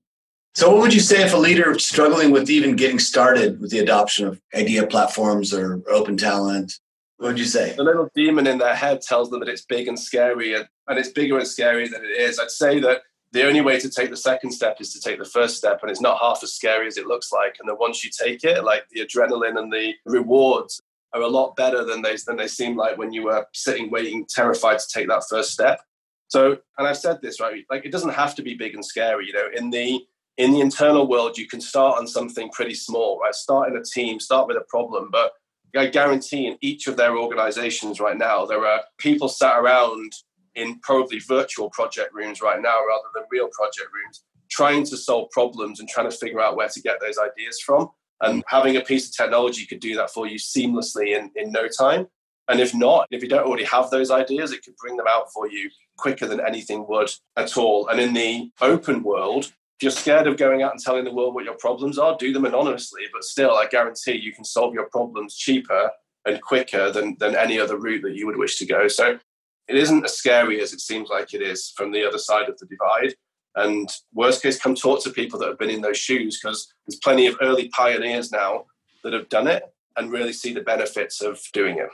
So 0.55 0.71
what 0.71 0.81
would 0.81 0.93
you 0.93 0.99
say 0.99 1.23
if 1.23 1.33
a 1.33 1.37
leader 1.37 1.77
struggling 1.79 2.29
with 2.31 2.49
even 2.49 2.75
getting 2.75 2.99
started 2.99 3.59
with 3.59 3.71
the 3.71 3.79
adoption 3.79 4.27
of 4.27 4.39
idea 4.53 4.85
platforms 4.85 5.51
or 5.53 5.81
open 5.89 6.15
talent? 6.15 6.79
What 7.17 7.29
would 7.29 7.39
you 7.39 7.45
say? 7.45 7.73
The 7.73 7.83
little 7.83 8.09
demon 8.13 8.45
in 8.45 8.59
their 8.59 8.75
head 8.75 9.01
tells 9.01 9.31
them 9.31 9.39
that 9.39 9.49
it's 9.49 9.65
big 9.65 9.87
and 9.87 9.99
scary, 9.99 10.53
and, 10.53 10.67
and 10.87 10.99
it's 10.99 11.09
bigger 11.09 11.37
and 11.37 11.47
scarier 11.47 11.89
than 11.89 12.03
it 12.03 12.19
is. 12.19 12.39
I'd 12.39 12.51
say 12.51 12.79
that 12.79 13.01
the 13.31 13.47
only 13.47 13.61
way 13.61 13.79
to 13.79 13.89
take 13.89 14.11
the 14.11 14.17
second 14.17 14.51
step 14.51 14.77
is 14.79 14.93
to 14.93 14.99
take 14.99 15.17
the 15.17 15.25
first 15.25 15.57
step, 15.57 15.79
and 15.81 15.89
it's 15.89 16.01
not 16.01 16.19
half 16.21 16.43
as 16.43 16.53
scary 16.53 16.87
as 16.87 16.97
it 16.97 17.07
looks 17.07 17.31
like. 17.31 17.55
And 17.59 17.67
then 17.67 17.77
once 17.79 18.03
you 18.03 18.11
take 18.11 18.43
it, 18.43 18.63
like 18.63 18.87
the 18.89 19.01
adrenaline 19.01 19.57
and 19.57 19.73
the 19.73 19.93
rewards 20.05 20.79
are 21.13 21.21
a 21.21 21.27
lot 21.27 21.55
better 21.55 21.83
than 21.83 22.01
they 22.01 22.15
than 22.27 22.37
they 22.37 22.47
seem 22.47 22.75
like 22.75 22.97
when 22.97 23.11
you 23.11 23.23
were 23.23 23.45
sitting 23.53 23.89
waiting, 23.89 24.25
terrified 24.29 24.79
to 24.79 24.87
take 24.87 25.07
that 25.07 25.23
first 25.29 25.51
step. 25.51 25.81
So, 26.27 26.57
and 26.77 26.87
I've 26.87 26.97
said 26.97 27.21
this 27.21 27.39
right, 27.39 27.65
like 27.69 27.85
it 27.85 27.91
doesn't 27.91 28.13
have 28.13 28.35
to 28.35 28.43
be 28.43 28.55
big 28.55 28.75
and 28.75 28.85
scary. 28.85 29.27
You 29.27 29.33
know, 29.33 29.47
in 29.55 29.71
the 29.71 30.05
in 30.37 30.51
the 30.51 30.61
internal 30.61 31.07
world, 31.07 31.37
you 31.37 31.47
can 31.47 31.61
start 31.61 31.97
on 31.99 32.07
something 32.07 32.49
pretty 32.49 32.73
small, 32.75 33.19
right? 33.19 33.35
Start 33.35 33.69
in 33.69 33.77
a 33.77 33.83
team, 33.83 34.19
start 34.19 34.47
with 34.47 34.57
a 34.57 34.65
problem, 34.67 35.09
but 35.11 35.33
I 35.75 35.87
guarantee 35.87 36.47
in 36.47 36.57
each 36.61 36.87
of 36.87 36.97
their 36.97 37.17
organizations 37.17 37.99
right 37.99 38.17
now, 38.17 38.45
there 38.45 38.65
are 38.65 38.81
people 38.97 39.27
sat 39.27 39.57
around 39.57 40.13
in 40.55 40.79
probably 40.79 41.19
virtual 41.19 41.69
project 41.69 42.13
rooms 42.13 42.41
right 42.41 42.61
now 42.61 42.77
rather 42.85 43.09
than 43.13 43.23
real 43.31 43.49
project 43.49 43.87
rooms, 43.93 44.23
trying 44.49 44.85
to 44.85 44.97
solve 44.97 45.29
problems 45.31 45.79
and 45.79 45.89
trying 45.89 46.09
to 46.09 46.15
figure 46.15 46.41
out 46.41 46.55
where 46.55 46.69
to 46.69 46.81
get 46.81 46.99
those 46.99 47.17
ideas 47.17 47.59
from. 47.59 47.89
And 48.21 48.43
having 48.47 48.77
a 48.77 48.81
piece 48.81 49.09
of 49.09 49.15
technology 49.15 49.65
could 49.65 49.79
do 49.79 49.95
that 49.95 50.11
for 50.11 50.27
you 50.27 50.37
seamlessly 50.37 51.17
in, 51.17 51.31
in 51.35 51.51
no 51.51 51.67
time. 51.67 52.07
And 52.47 52.59
if 52.59 52.73
not, 52.73 53.07
if 53.09 53.23
you 53.23 53.29
don't 53.29 53.47
already 53.47 53.63
have 53.65 53.89
those 53.89 54.11
ideas, 54.11 54.51
it 54.51 54.63
could 54.63 54.75
bring 54.77 54.97
them 54.97 55.07
out 55.09 55.31
for 55.33 55.47
you 55.47 55.69
quicker 55.97 56.27
than 56.27 56.41
anything 56.41 56.85
would 56.87 57.09
at 57.37 57.57
all. 57.57 57.87
And 57.87 57.99
in 57.99 58.13
the 58.13 58.51
open 58.61 59.03
world, 59.03 59.45
if 59.45 59.83
you're 59.83 59.91
scared 59.91 60.27
of 60.27 60.37
going 60.37 60.61
out 60.61 60.71
and 60.71 60.79
telling 60.79 61.03
the 61.03 61.13
world 61.13 61.33
what 61.33 61.45
your 61.45 61.55
problems 61.55 61.97
are, 61.97 62.15
do 62.17 62.31
them 62.31 62.45
anonymously. 62.45 63.03
But 63.11 63.23
still, 63.23 63.51
I 63.51 63.67
guarantee 63.67 64.13
you 64.13 64.33
can 64.33 64.45
solve 64.45 64.73
your 64.73 64.89
problems 64.89 65.35
cheaper 65.35 65.89
and 66.25 66.41
quicker 66.41 66.91
than, 66.91 67.17
than 67.19 67.35
any 67.35 67.59
other 67.59 67.77
route 67.77 68.03
that 68.03 68.15
you 68.15 68.25
would 68.25 68.37
wish 68.37 68.57
to 68.57 68.65
go. 68.65 68.87
So 68.87 69.19
it 69.67 69.75
isn't 69.75 70.05
as 70.05 70.17
scary 70.17 70.61
as 70.61 70.73
it 70.73 70.81
seems 70.81 71.09
like 71.09 71.33
it 71.33 71.41
is 71.41 71.73
from 71.75 71.91
the 71.91 72.05
other 72.05 72.17
side 72.17 72.49
of 72.49 72.57
the 72.57 72.65
divide. 72.65 73.15
And 73.55 73.89
worst 74.13 74.41
case, 74.41 74.59
come 74.59 74.75
talk 74.75 75.03
to 75.03 75.11
people 75.11 75.39
that 75.39 75.47
have 75.47 75.59
been 75.59 75.69
in 75.69 75.81
those 75.81 75.97
shoes 75.97 76.39
because 76.39 76.73
there's 76.85 76.99
plenty 76.99 77.27
of 77.27 77.37
early 77.41 77.69
pioneers 77.69 78.31
now 78.31 78.65
that 79.03 79.13
have 79.13 79.29
done 79.29 79.47
it 79.47 79.63
and 79.95 80.11
really 80.11 80.33
see 80.33 80.53
the 80.53 80.61
benefits 80.61 81.21
of 81.21 81.39
doing 81.53 81.77
it. 81.77 81.89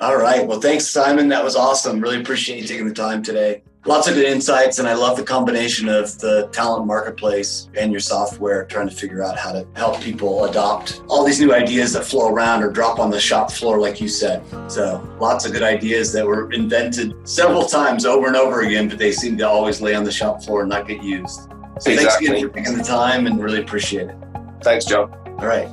All 0.00 0.16
right. 0.16 0.44
Well, 0.44 0.60
thanks, 0.60 0.88
Simon. 0.88 1.28
That 1.28 1.44
was 1.44 1.54
awesome. 1.54 2.00
Really 2.00 2.20
appreciate 2.20 2.60
you 2.60 2.66
taking 2.66 2.88
the 2.88 2.94
time 2.94 3.22
today. 3.22 3.62
Lots 3.86 4.08
of 4.08 4.14
good 4.14 4.24
insights, 4.24 4.78
and 4.78 4.88
I 4.88 4.94
love 4.94 5.16
the 5.16 5.22
combination 5.22 5.90
of 5.90 6.18
the 6.18 6.48
talent 6.52 6.86
marketplace 6.86 7.68
and 7.76 7.92
your 7.92 8.00
software, 8.00 8.64
trying 8.64 8.88
to 8.88 8.94
figure 8.94 9.22
out 9.22 9.36
how 9.36 9.52
to 9.52 9.66
help 9.76 10.00
people 10.00 10.46
adopt 10.46 11.02
all 11.06 11.22
these 11.22 11.38
new 11.38 11.54
ideas 11.54 11.92
that 11.92 12.04
flow 12.04 12.28
around 12.28 12.62
or 12.62 12.70
drop 12.70 12.98
on 12.98 13.10
the 13.10 13.20
shop 13.20 13.52
floor, 13.52 13.78
like 13.78 14.00
you 14.00 14.08
said. 14.08 14.42
So, 14.70 15.06
lots 15.20 15.44
of 15.44 15.52
good 15.52 15.62
ideas 15.62 16.12
that 16.14 16.26
were 16.26 16.50
invented 16.52 17.28
several 17.28 17.66
times 17.66 18.06
over 18.06 18.26
and 18.26 18.36
over 18.36 18.62
again, 18.62 18.88
but 18.88 18.98
they 18.98 19.12
seem 19.12 19.36
to 19.38 19.46
always 19.46 19.82
lay 19.82 19.94
on 19.94 20.02
the 20.02 20.12
shop 20.12 20.42
floor 20.42 20.62
and 20.62 20.70
not 20.70 20.88
get 20.88 21.02
used. 21.02 21.42
So, 21.78 21.90
exactly. 21.90 21.96
thanks 21.96 22.16
again 22.16 22.40
for 22.40 22.54
taking 22.54 22.78
the 22.78 22.84
time 22.84 23.26
and 23.26 23.40
really 23.40 23.60
appreciate 23.60 24.08
it. 24.08 24.16
Thanks, 24.62 24.86
Joe. 24.86 25.10
All 25.38 25.46
right. 25.46 25.68